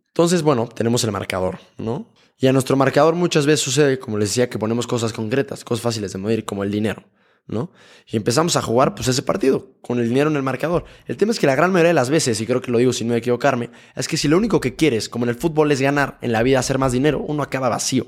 Entonces, 0.09 0.43
bueno, 0.43 0.69
tenemos 0.69 1.03
el 1.03 1.11
marcador, 1.11 1.57
¿no? 1.79 2.13
Y 2.37 2.45
a 2.45 2.53
nuestro 2.53 2.75
marcador 2.75 3.15
muchas 3.15 3.47
veces 3.47 3.61
sucede, 3.61 3.97
como 3.97 4.19
les 4.19 4.29
decía, 4.29 4.51
que 4.51 4.59
ponemos 4.59 4.85
cosas 4.85 5.13
concretas, 5.13 5.63
cosas 5.63 5.81
fáciles 5.81 6.13
de 6.13 6.19
medir, 6.19 6.45
como 6.45 6.63
el 6.63 6.69
dinero. 6.69 7.05
¿No? 7.49 7.71
Y 8.07 8.15
empezamos 8.15 8.55
a 8.55 8.61
jugar 8.61 8.95
pues 8.95 9.07
ese 9.07 9.23
partido 9.23 9.73
con 9.81 9.99
el 9.99 10.07
dinero 10.07 10.29
en 10.29 10.35
el 10.35 10.43
marcador. 10.43 10.85
El 11.07 11.17
tema 11.17 11.31
es 11.31 11.39
que 11.39 11.47
la 11.47 11.55
gran 11.55 11.71
mayoría 11.71 11.89
de 11.89 11.95
las 11.95 12.09
veces, 12.09 12.39
y 12.39 12.45
creo 12.45 12.61
que 12.61 12.71
lo 12.71 12.77
digo 12.77 12.93
sin 12.93 13.07
no 13.07 13.15
equivocarme, 13.15 13.71
es 13.95 14.07
que 14.07 14.17
si 14.17 14.27
lo 14.27 14.37
único 14.37 14.61
que 14.61 14.75
quieres, 14.75 15.09
como 15.09 15.25
en 15.25 15.29
el 15.29 15.35
fútbol, 15.35 15.71
es 15.71 15.81
ganar 15.81 16.17
en 16.21 16.31
la 16.31 16.43
vida, 16.43 16.59
hacer 16.59 16.77
más 16.77 16.91
dinero, 16.91 17.19
uno 17.19 17.43
acaba 17.43 17.67
vacío. 17.67 18.07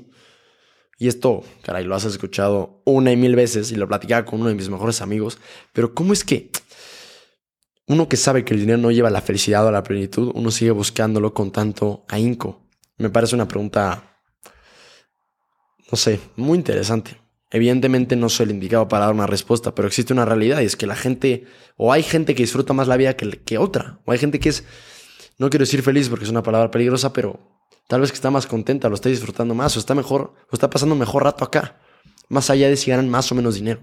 Y 0.98 1.08
esto, 1.08 1.42
caray, 1.62 1.84
lo 1.84 1.96
has 1.96 2.04
escuchado 2.04 2.82
una 2.84 3.10
y 3.10 3.16
mil 3.16 3.34
veces 3.34 3.72
y 3.72 3.74
lo 3.76 3.88
platicaba 3.88 4.24
con 4.24 4.40
uno 4.40 4.48
de 4.48 4.54
mis 4.54 4.68
mejores 4.68 5.00
amigos, 5.02 5.38
pero 5.72 5.94
¿cómo 5.94 6.12
es 6.12 6.24
que 6.24 6.50
uno 7.88 8.08
que 8.08 8.16
sabe 8.16 8.44
que 8.44 8.54
el 8.54 8.60
dinero 8.60 8.78
no 8.78 8.92
lleva 8.92 9.10
la 9.10 9.20
felicidad 9.20 9.66
o 9.66 9.72
la 9.72 9.82
plenitud, 9.82 10.30
uno 10.34 10.50
sigue 10.52 10.70
buscándolo 10.70 11.34
con 11.34 11.50
tanto 11.50 12.04
ahínco? 12.08 12.62
Me 12.98 13.10
parece 13.10 13.34
una 13.34 13.48
pregunta, 13.48 14.20
no 15.90 15.98
sé, 15.98 16.20
muy 16.36 16.56
interesante. 16.56 17.21
Evidentemente 17.52 18.16
no 18.16 18.30
soy 18.30 18.44
el 18.44 18.52
indicado 18.52 18.88
para 18.88 19.04
dar 19.04 19.14
una 19.14 19.26
respuesta, 19.26 19.74
pero 19.74 19.86
existe 19.86 20.14
una 20.14 20.24
realidad 20.24 20.60
y 20.60 20.64
es 20.64 20.74
que 20.74 20.86
la 20.86 20.96
gente, 20.96 21.44
o 21.76 21.92
hay 21.92 22.02
gente 22.02 22.34
que 22.34 22.42
disfruta 22.42 22.72
más 22.72 22.88
la 22.88 22.96
vida 22.96 23.14
que, 23.14 23.28
que 23.28 23.58
otra, 23.58 24.00
o 24.06 24.12
hay 24.12 24.18
gente 24.18 24.40
que 24.40 24.48
es, 24.48 24.64
no 25.36 25.50
quiero 25.50 25.64
decir 25.64 25.82
feliz 25.82 26.08
porque 26.08 26.24
es 26.24 26.30
una 26.30 26.42
palabra 26.42 26.70
peligrosa, 26.70 27.12
pero 27.12 27.38
tal 27.88 28.00
vez 28.00 28.10
que 28.10 28.14
está 28.14 28.30
más 28.30 28.46
contenta, 28.46 28.88
lo 28.88 28.94
está 28.94 29.10
disfrutando 29.10 29.54
más, 29.54 29.76
o 29.76 29.80
está 29.80 29.94
mejor, 29.94 30.32
o 30.50 30.54
está 30.54 30.70
pasando 30.70 30.94
mejor 30.94 31.24
rato 31.24 31.44
acá, 31.44 31.78
más 32.30 32.48
allá 32.48 32.70
de 32.70 32.76
si 32.78 32.90
ganan 32.90 33.10
más 33.10 33.30
o 33.30 33.34
menos 33.34 33.56
dinero. 33.56 33.82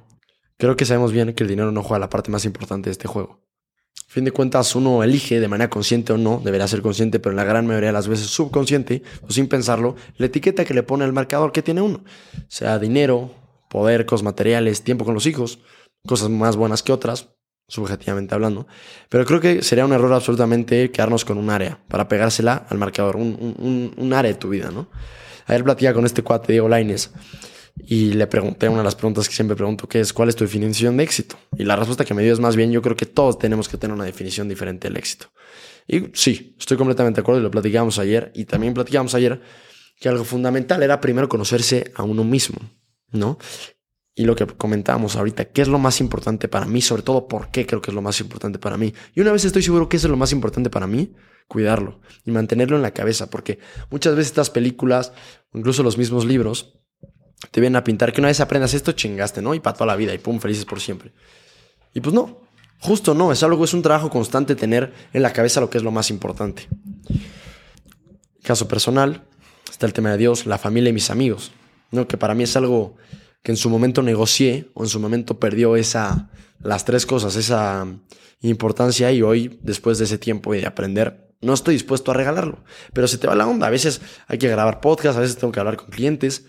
Creo 0.58 0.76
que 0.76 0.86
sabemos 0.86 1.12
bien 1.12 1.34
que 1.34 1.44
el 1.44 1.50
dinero 1.50 1.72
no 1.72 1.84
juega 1.84 2.00
la 2.00 2.10
parte 2.10 2.32
más 2.32 2.46
importante 2.46 2.90
de 2.90 2.94
este 2.94 3.08
juego. 3.08 3.40
A 3.96 4.12
fin 4.12 4.26
de 4.26 4.32
cuentas, 4.32 4.76
uno 4.76 5.04
elige 5.04 5.40
de 5.40 5.48
manera 5.48 5.70
consciente 5.70 6.12
o 6.12 6.18
no, 6.18 6.42
deberá 6.44 6.68
ser 6.68 6.82
consciente, 6.82 7.20
pero 7.20 7.34
en 7.34 7.38
la 7.38 7.44
gran 7.44 7.68
mayoría 7.68 7.90
de 7.90 7.94
las 7.94 8.08
veces 8.08 8.26
subconsciente 8.26 9.04
o 9.22 9.32
sin 9.32 9.48
pensarlo, 9.48 9.96
la 10.18 10.26
etiqueta 10.26 10.66
que 10.66 10.74
le 10.74 10.82
pone 10.82 11.06
el 11.06 11.14
marcador 11.14 11.52
que 11.52 11.62
tiene 11.62 11.82
uno, 11.82 12.04
sea 12.48 12.80
dinero, 12.80 13.32
poder, 13.70 14.06
cosas 14.06 14.24
materiales, 14.24 14.84
tiempo 14.84 15.06
con 15.06 15.14
los 15.14 15.26
hijos, 15.26 15.60
cosas 16.06 16.30
más 16.30 16.58
buenas 16.58 16.84
que 16.84 16.92
otras, 16.92 17.30
subjetivamente 17.70 18.36
hablando. 18.36 18.68
Pero 19.08 19.26
creo 19.26 19.40
que 19.40 19.62
sería 19.62 19.86
un 19.86 19.94
error 19.94 20.12
absolutamente 20.12 20.92
quedarnos 20.92 21.24
con 21.24 21.38
un 21.38 21.50
área 21.50 21.80
para 21.88 22.10
pegársela 22.10 22.66
al 22.68 22.78
marcador, 22.78 23.16
un, 23.16 23.94
un, 23.96 24.14
área 24.14 24.32
de 24.32 24.38
tu 24.38 24.50
vida, 24.50 24.72
¿no? 24.72 24.90
Ayer 25.46 25.64
platicaba 25.64 25.96
con 25.96 26.06
este 26.06 26.22
cuate, 26.22 26.52
Diego 26.52 26.68
Laines, 26.68 27.12
y 27.78 28.14
le 28.14 28.28
pregunté 28.28 28.68
una 28.68 28.80
de 28.80 28.84
las 28.84 28.96
preguntas 28.96 29.30
que 29.30 29.36
siempre 29.36 29.56
pregunto, 29.56 29.88
que 29.88 30.02
es, 30.02 30.12
¿cuál 30.12 30.30
es 30.30 30.36
tu 30.36 30.44
definición 30.44 30.98
de 30.98 31.04
éxito? 31.04 31.38
Y 31.58 31.64
la 31.64 31.76
respuesta 31.76 32.04
que 32.06 32.14
me 32.14 32.24
dio 32.24 32.34
es 32.34 32.40
más 32.40 32.56
bien, 32.56 32.72
yo 32.72 32.82
creo 32.82 32.96
que 32.96 33.06
todos 33.06 33.40
tenemos 33.40 33.70
que 33.70 33.78
tener 33.78 33.96
una 33.96 34.06
definición 34.06 34.50
diferente 34.50 34.88
del 34.88 34.98
éxito. 34.98 35.28
Y 35.88 36.10
sí, 36.14 36.56
estoy 36.60 36.78
completamente 36.78 37.18
de 37.18 37.22
acuerdo 37.22 37.40
y 37.40 37.44
lo 37.44 37.52
platicamos 37.52 37.98
ayer, 38.00 38.32
y 38.36 38.46
también 38.46 38.74
platicamos 38.74 39.16
ayer 39.16 39.42
que 40.00 40.10
algo 40.10 40.24
fundamental 40.24 40.84
era 40.84 41.02
primero 41.02 41.28
conocerse 41.28 41.92
a 41.96 42.04
uno 42.04 42.24
mismo. 42.24 42.60
¿No? 43.12 43.38
Y 44.16 44.26
lo 44.26 44.36
que 44.36 44.46
comentábamos 44.46 45.16
ahorita, 45.16 45.46
¿qué 45.46 45.62
es 45.62 45.68
lo 45.68 45.80
más 45.80 46.02
importante 46.02 46.50
para 46.50 46.66
mí? 46.66 46.82
Sobre 46.82 47.04
todo, 47.04 47.28
¿por 47.28 47.52
qué 47.52 47.66
creo 47.66 47.82
que 47.82 47.92
es 47.92 47.96
lo 47.96 48.02
más 48.02 48.20
importante 48.20 48.60
para 48.60 48.76
mí? 48.76 48.94
Y 49.16 49.22
una 49.22 49.32
vez 49.32 49.46
estoy 49.46 49.64
seguro 49.64 49.88
que 49.88 49.98
es 49.98 50.04
lo 50.04 50.18
más 50.18 50.34
importante 50.34 50.70
para 50.70 50.88
mí, 50.88 51.14
cuidarlo 51.48 52.02
y 52.26 52.32
mantenerlo 52.32 52.76
en 52.76 52.82
la 52.82 52.92
cabeza, 52.92 53.30
porque 53.30 53.60
muchas 53.90 54.16
veces 54.16 54.32
estas 54.32 54.50
películas, 54.50 55.14
incluso 55.54 55.84
los 55.84 55.98
mismos 55.98 56.26
libros, 56.26 56.80
te 57.52 57.62
vienen 57.62 57.78
a 57.78 57.84
pintar 57.84 58.12
que 58.12 58.20
una 58.20 58.28
vez 58.28 58.42
aprendas 58.42 58.74
esto, 58.74 58.92
chingaste, 58.92 59.42
¿no? 59.42 59.54
Y 59.54 59.62
para 59.62 59.74
toda 59.76 59.88
la 59.88 59.96
vida, 59.96 60.14
y 60.14 60.18
pum, 60.18 60.40
felices 60.40 60.66
por 60.66 60.82
siempre. 60.82 61.14
Y 61.94 62.02
pues 62.02 62.14
no, 62.14 62.42
justo 62.80 63.14
no, 63.14 63.32
es 63.32 63.42
algo, 63.44 63.64
es 63.64 63.74
un 63.74 63.82
trabajo 63.82 64.10
constante 64.10 64.56
tener 64.56 64.94
en 65.14 65.22
la 65.22 65.34
cabeza 65.34 65.62
lo 65.62 65.70
que 65.70 65.78
es 65.78 65.84
lo 65.84 65.92
más 65.92 66.10
importante. 66.10 66.68
Caso 68.44 68.68
personal, 68.68 69.24
está 69.70 69.86
el 69.86 69.94
tema 69.94 70.12
de 70.12 70.18
Dios, 70.18 70.46
la 70.46 70.58
familia 70.58 70.90
y 70.90 70.94
mis 70.94 71.10
amigos. 71.10 71.52
¿No? 71.92 72.08
Que 72.08 72.18
para 72.18 72.34
mí 72.34 72.44
es 72.44 72.56
algo 72.56 72.96
que 73.44 73.52
en 73.52 73.58
su 73.58 73.70
momento 73.70 74.02
negocié 74.02 74.70
o 74.74 74.84
en 74.84 74.90
su 74.90 75.00
momento 75.00 75.40
perdió 75.40 75.76
esa, 75.76 76.30
las 76.60 76.86
tres 76.86 77.06
cosas, 77.06 77.36
esa 77.36 77.88
importancia 78.42 79.12
y 79.12 79.22
hoy, 79.22 79.60
después 79.62 79.98
de 79.98 80.06
ese 80.06 80.18
tiempo 80.18 80.54
y 80.56 80.62
de 80.62 80.68
aprender, 80.68 81.30
no 81.42 81.54
estoy 81.54 81.76
dispuesto 81.76 82.12
a 82.12 82.14
regalarlo. 82.14 82.64
Pero 82.94 83.08
se 83.08 83.18
te 83.18 83.28
va 83.28 83.36
la 83.36 83.48
onda. 83.48 83.68
A 83.68 83.70
veces 83.70 84.02
hay 84.28 84.38
que 84.38 84.50
grabar 84.50 84.82
podcast, 84.82 85.18
a 85.18 85.22
veces 85.22 85.38
tengo 85.38 85.52
que 85.52 85.60
hablar 85.60 85.78
con 85.78 85.90
clientes, 85.90 86.46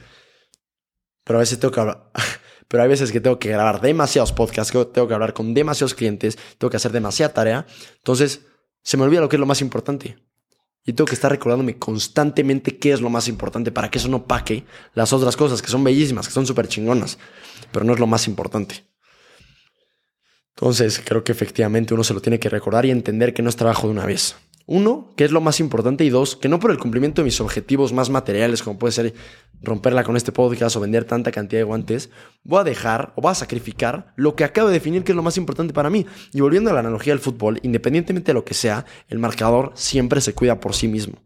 pero 1.24 1.38
a 1.38 1.40
veces 1.40 1.58
tengo 1.58 1.72
que 1.72 1.80
hablar... 1.80 2.10
Pero 2.68 2.84
hay 2.84 2.88
veces 2.88 3.10
que 3.10 3.20
tengo 3.20 3.40
que 3.40 3.48
grabar 3.48 3.80
demasiados 3.80 4.32
podcasts, 4.32 4.72
tengo 4.92 5.08
que 5.08 5.14
hablar 5.14 5.32
con 5.32 5.54
demasiados 5.54 5.92
clientes, 5.92 6.38
tengo 6.56 6.70
que 6.70 6.76
hacer 6.76 6.92
demasiada 6.92 7.34
tarea. 7.34 7.66
Entonces, 7.96 8.46
se 8.84 8.96
me 8.96 9.02
olvida 9.02 9.20
lo 9.20 9.28
que 9.28 9.34
es 9.34 9.40
lo 9.40 9.46
más 9.46 9.60
importante. 9.60 10.18
Y 10.84 10.92
tengo 10.92 11.06
que 11.06 11.14
estar 11.14 11.30
recordándome 11.30 11.78
constantemente 11.78 12.78
qué 12.78 12.92
es 12.92 13.00
lo 13.00 13.10
más 13.10 13.28
importante 13.28 13.70
para 13.70 13.90
que 13.90 13.98
eso 13.98 14.08
no 14.08 14.26
paque 14.26 14.64
las 14.94 15.12
otras 15.12 15.36
cosas 15.36 15.60
que 15.60 15.68
son 15.68 15.84
bellísimas, 15.84 16.26
que 16.26 16.32
son 16.32 16.46
súper 16.46 16.68
chingonas, 16.68 17.18
pero 17.70 17.84
no 17.84 17.92
es 17.92 18.00
lo 18.00 18.06
más 18.06 18.26
importante. 18.26 18.86
Entonces, 20.56 21.00
creo 21.04 21.24
que 21.24 21.32
efectivamente 21.32 21.94
uno 21.94 22.04
se 22.04 22.14
lo 22.14 22.20
tiene 22.20 22.38
que 22.38 22.48
recordar 22.48 22.84
y 22.86 22.90
entender 22.90 23.32
que 23.32 23.42
no 23.42 23.48
es 23.48 23.56
trabajo 23.56 23.86
de 23.86 23.92
una 23.92 24.06
vez. 24.06 24.36
Uno, 24.72 25.12
que 25.16 25.24
es 25.24 25.32
lo 25.32 25.40
más 25.40 25.58
importante, 25.58 26.04
y 26.04 26.10
dos, 26.10 26.36
que 26.36 26.48
no 26.48 26.60
por 26.60 26.70
el 26.70 26.78
cumplimiento 26.78 27.22
de 27.22 27.24
mis 27.24 27.40
objetivos 27.40 27.92
más 27.92 28.08
materiales, 28.08 28.62
como 28.62 28.78
puede 28.78 28.92
ser 28.92 29.14
romperla 29.60 30.04
con 30.04 30.16
este 30.16 30.30
podcast 30.30 30.76
o 30.76 30.80
vender 30.80 31.04
tanta 31.04 31.32
cantidad 31.32 31.58
de 31.58 31.64
guantes, 31.64 32.10
voy 32.44 32.60
a 32.60 32.62
dejar 32.62 33.12
o 33.16 33.22
voy 33.22 33.32
a 33.32 33.34
sacrificar 33.34 34.12
lo 34.14 34.36
que 34.36 34.44
acabo 34.44 34.68
de 34.68 34.74
definir 34.74 35.02
que 35.02 35.10
es 35.10 35.16
lo 35.16 35.24
más 35.24 35.36
importante 35.38 35.74
para 35.74 35.90
mí. 35.90 36.06
Y 36.32 36.40
volviendo 36.40 36.70
a 36.70 36.72
la 36.72 36.78
analogía 36.78 37.12
del 37.12 37.18
fútbol, 37.18 37.58
independientemente 37.64 38.28
de 38.28 38.34
lo 38.34 38.44
que 38.44 38.54
sea, 38.54 38.86
el 39.08 39.18
marcador 39.18 39.72
siempre 39.74 40.20
se 40.20 40.34
cuida 40.34 40.60
por 40.60 40.72
sí 40.72 40.86
mismo. 40.86 41.20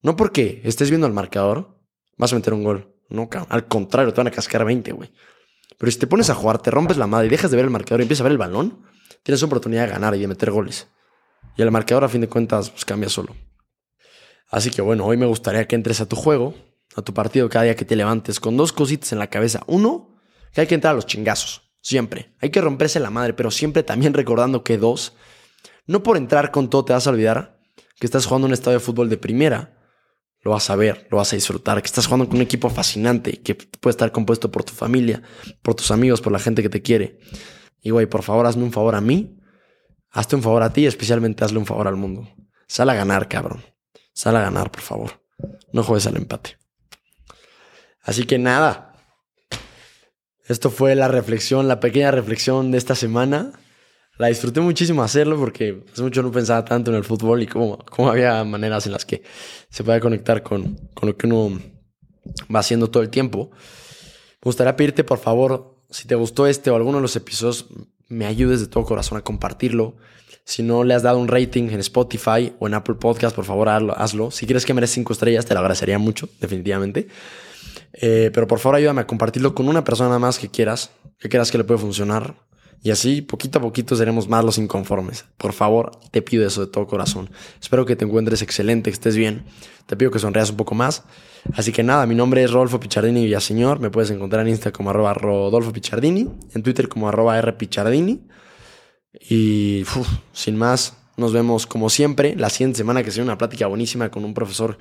No 0.00 0.14
porque 0.14 0.60
estés 0.62 0.90
viendo 0.90 1.08
el 1.08 1.12
marcador, 1.12 1.80
vas 2.16 2.32
a 2.32 2.36
meter 2.36 2.54
un 2.54 2.62
gol. 2.62 2.94
No, 3.08 3.28
Al 3.48 3.66
contrario, 3.66 4.12
te 4.12 4.20
van 4.20 4.28
a 4.28 4.30
cascar 4.30 4.64
20, 4.64 4.92
güey. 4.92 5.10
Pero 5.76 5.90
si 5.90 5.98
te 5.98 6.06
pones 6.06 6.30
a 6.30 6.36
jugar, 6.36 6.62
te 6.62 6.70
rompes 6.70 6.96
la 6.96 7.08
madre 7.08 7.26
y 7.26 7.30
dejas 7.30 7.50
de 7.50 7.56
ver 7.56 7.64
el 7.64 7.72
marcador 7.72 7.98
y 7.98 8.02
empiezas 8.02 8.20
a 8.20 8.24
ver 8.24 8.32
el 8.32 8.38
balón, 8.38 8.84
tienes 9.24 9.42
oportunidad 9.42 9.86
de 9.86 9.90
ganar 9.90 10.14
y 10.14 10.20
de 10.20 10.28
meter 10.28 10.52
goles. 10.52 10.86
Y 11.58 11.62
el 11.62 11.72
marcador 11.72 12.04
a 12.04 12.08
fin 12.08 12.20
de 12.20 12.28
cuentas 12.28 12.70
pues, 12.70 12.84
cambia 12.84 13.10
solo. 13.10 13.34
Así 14.48 14.70
que 14.70 14.80
bueno, 14.80 15.04
hoy 15.04 15.16
me 15.16 15.26
gustaría 15.26 15.66
que 15.66 15.74
entres 15.74 16.00
a 16.00 16.06
tu 16.06 16.14
juego, 16.14 16.54
a 16.94 17.02
tu 17.02 17.12
partido 17.12 17.48
cada 17.48 17.64
día 17.64 17.74
que 17.74 17.84
te 17.84 17.96
levantes 17.96 18.38
con 18.38 18.56
dos 18.56 18.72
cositas 18.72 19.12
en 19.12 19.18
la 19.18 19.26
cabeza. 19.26 19.64
Uno, 19.66 20.20
que 20.52 20.60
hay 20.60 20.66
que 20.68 20.76
entrar 20.76 20.92
a 20.92 20.94
los 20.94 21.06
chingazos. 21.06 21.62
Siempre. 21.80 22.36
Hay 22.40 22.50
que 22.50 22.60
romperse 22.60 23.00
la 23.00 23.10
madre, 23.10 23.34
pero 23.34 23.50
siempre 23.50 23.82
también 23.82 24.14
recordando 24.14 24.62
que 24.62 24.78
dos, 24.78 25.14
no 25.86 26.04
por 26.04 26.16
entrar 26.16 26.52
con 26.52 26.70
todo 26.70 26.84
te 26.84 26.92
vas 26.92 27.08
a 27.08 27.10
olvidar 27.10 27.60
que 27.98 28.06
estás 28.06 28.26
jugando 28.26 28.46
un 28.46 28.52
estadio 28.52 28.78
de 28.78 28.84
fútbol 28.84 29.08
de 29.08 29.18
primera. 29.18 29.76
Lo 30.42 30.52
vas 30.52 30.70
a 30.70 30.76
ver, 30.76 31.08
lo 31.10 31.16
vas 31.16 31.32
a 31.32 31.36
disfrutar, 31.36 31.82
que 31.82 31.86
estás 31.86 32.06
jugando 32.06 32.28
con 32.28 32.36
un 32.36 32.42
equipo 32.42 32.70
fascinante, 32.70 33.42
que 33.42 33.56
puede 33.56 33.90
estar 33.90 34.12
compuesto 34.12 34.52
por 34.52 34.62
tu 34.62 34.72
familia, 34.72 35.22
por 35.62 35.74
tus 35.74 35.90
amigos, 35.90 36.20
por 36.20 36.32
la 36.32 36.38
gente 36.38 36.62
que 36.62 36.68
te 36.68 36.82
quiere. 36.82 37.18
Y 37.82 37.90
güey, 37.90 38.06
por 38.06 38.22
favor, 38.22 38.46
hazme 38.46 38.62
un 38.62 38.72
favor 38.72 38.94
a 38.94 39.00
mí 39.00 39.37
hazte 40.10 40.36
un 40.36 40.42
favor 40.42 40.62
a 40.62 40.72
ti, 40.72 40.86
especialmente 40.86 41.44
hazle 41.44 41.58
un 41.58 41.66
favor 41.66 41.88
al 41.88 41.96
mundo. 41.96 42.28
Sal 42.66 42.90
a 42.90 42.94
ganar, 42.94 43.28
cabrón. 43.28 43.62
Sal 44.12 44.36
a 44.36 44.42
ganar, 44.42 44.70
por 44.70 44.82
favor. 44.82 45.22
No 45.72 45.82
juegues 45.82 46.06
al 46.06 46.16
empate. 46.16 46.58
Así 48.02 48.24
que 48.24 48.38
nada. 48.38 48.94
Esto 50.46 50.70
fue 50.70 50.94
la 50.94 51.08
reflexión, 51.08 51.68
la 51.68 51.80
pequeña 51.80 52.10
reflexión 52.10 52.70
de 52.70 52.78
esta 52.78 52.94
semana. 52.94 53.52
La 54.18 54.28
disfruté 54.28 54.60
muchísimo 54.60 55.02
hacerlo 55.02 55.38
porque 55.38 55.84
hace 55.92 56.02
mucho 56.02 56.22
no 56.22 56.32
pensaba 56.32 56.64
tanto 56.64 56.90
en 56.90 56.96
el 56.96 57.04
fútbol 57.04 57.42
y 57.42 57.46
cómo, 57.46 57.78
cómo 57.78 58.10
había 58.10 58.42
maneras 58.44 58.86
en 58.86 58.92
las 58.92 59.04
que 59.04 59.22
se 59.70 59.84
puede 59.84 60.00
conectar 60.00 60.42
con, 60.42 60.76
con 60.94 61.08
lo 61.08 61.16
que 61.16 61.26
uno 61.26 61.60
va 62.54 62.60
haciendo 62.60 62.90
todo 62.90 63.02
el 63.02 63.10
tiempo. 63.10 63.50
Me 63.52 64.44
gustaría 64.44 64.74
pedirte, 64.74 65.04
por 65.04 65.18
favor, 65.18 65.84
si 65.90 66.08
te 66.08 66.14
gustó 66.14 66.46
este 66.46 66.70
o 66.70 66.76
alguno 66.76 66.98
de 66.98 67.02
los 67.02 67.14
episodios, 67.16 67.66
me 68.08 68.26
ayudes 68.26 68.60
de 68.60 68.66
todo 68.66 68.84
corazón 68.84 69.18
a 69.18 69.22
compartirlo. 69.22 69.96
Si 70.44 70.62
no 70.62 70.82
le 70.82 70.94
has 70.94 71.02
dado 71.02 71.18
un 71.18 71.28
rating 71.28 71.64
en 71.70 71.80
Spotify 71.80 72.54
o 72.58 72.66
en 72.66 72.74
Apple 72.74 72.94
Podcast, 72.94 73.36
por 73.36 73.44
favor 73.44 73.68
hazlo. 73.68 74.30
Si 74.30 74.46
quieres 74.46 74.64
que 74.64 74.74
mereces 74.74 74.94
cinco 74.94 75.12
estrellas, 75.12 75.44
te 75.44 75.54
lo 75.54 75.60
agradecería 75.60 75.98
mucho, 75.98 76.28
definitivamente. 76.40 77.08
Eh, 77.92 78.30
pero 78.32 78.46
por 78.46 78.58
favor 78.58 78.76
ayúdame 78.76 79.02
a 79.02 79.06
compartirlo 79.06 79.54
con 79.54 79.68
una 79.68 79.84
persona 79.84 80.18
más 80.18 80.38
que 80.38 80.48
quieras, 80.48 80.90
que 81.18 81.28
quieras 81.28 81.50
que 81.50 81.58
le 81.58 81.64
puede 81.64 81.80
funcionar. 81.80 82.34
Y 82.82 82.90
así, 82.90 83.22
poquito 83.22 83.58
a 83.58 83.62
poquito, 83.62 83.96
seremos 83.96 84.28
más 84.28 84.44
los 84.44 84.58
inconformes. 84.58 85.24
Por 85.36 85.52
favor, 85.52 85.98
te 86.10 86.22
pido 86.22 86.46
eso 86.46 86.60
de 86.60 86.68
todo 86.68 86.86
corazón. 86.86 87.30
Espero 87.60 87.84
que 87.84 87.96
te 87.96 88.04
encuentres 88.04 88.42
excelente, 88.42 88.90
que 88.90 88.94
estés 88.94 89.16
bien. 89.16 89.44
Te 89.86 89.96
pido 89.96 90.10
que 90.10 90.18
sonreas 90.18 90.50
un 90.50 90.56
poco 90.56 90.74
más. 90.74 91.04
Así 91.54 91.72
que 91.72 91.82
nada, 91.82 92.06
mi 92.06 92.14
nombre 92.14 92.44
es 92.44 92.52
Rodolfo 92.52 92.78
Pichardini 92.78 93.24
Villaseñor. 93.24 93.80
Me 93.80 93.90
puedes 93.90 94.10
encontrar 94.10 94.42
en 94.42 94.52
Insta 94.52 94.70
como 94.70 94.90
arroba 94.90 95.14
Rodolfo 95.14 95.72
Pichardini, 95.72 96.28
en 96.54 96.62
Twitter 96.62 96.88
como 96.88 97.08
arroba. 97.08 97.40
Y 99.28 99.84
sin 100.32 100.56
más, 100.56 100.96
nos 101.16 101.32
vemos 101.32 101.66
como 101.66 101.90
siempre 101.90 102.36
la 102.36 102.48
siguiente 102.48 102.78
semana 102.78 103.02
que 103.02 103.10
será 103.10 103.24
una 103.24 103.38
plática 103.38 103.66
buenísima 103.66 104.10
con 104.10 104.24
un 104.24 104.34
profesor 104.34 104.78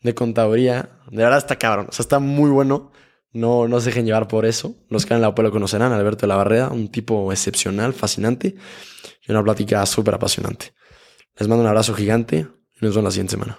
de 0.00 0.14
contaduría. 0.14 0.90
De 1.10 1.22
verdad 1.22 1.38
está 1.38 1.56
cabrón, 1.56 1.86
o 1.88 1.92
sea, 1.92 2.04
está 2.04 2.18
muy 2.18 2.50
bueno. 2.50 2.92
No, 3.32 3.66
no 3.66 3.80
se 3.80 3.86
dejen 3.86 4.06
llevar 4.06 4.28
por 4.28 4.44
eso. 4.44 4.76
Los 4.88 5.06
que 5.06 5.14
han 5.14 5.22
la 5.22 5.34
lo 5.36 5.50
conocerán. 5.50 5.92
Alberto 5.92 6.22
de 6.22 6.28
la 6.28 6.36
Barrera, 6.36 6.68
un 6.68 6.88
tipo 6.88 7.32
excepcional, 7.32 7.94
fascinante 7.94 8.54
y 9.26 9.32
una 9.32 9.42
plática 9.42 9.84
súper 9.86 10.14
apasionante. 10.14 10.74
Les 11.38 11.48
mando 11.48 11.62
un 11.62 11.68
abrazo 11.68 11.94
gigante 11.94 12.46
y 12.80 12.84
nos 12.84 12.94
vemos 12.94 13.04
la 13.04 13.10
siguiente 13.10 13.32
semana. 13.32 13.58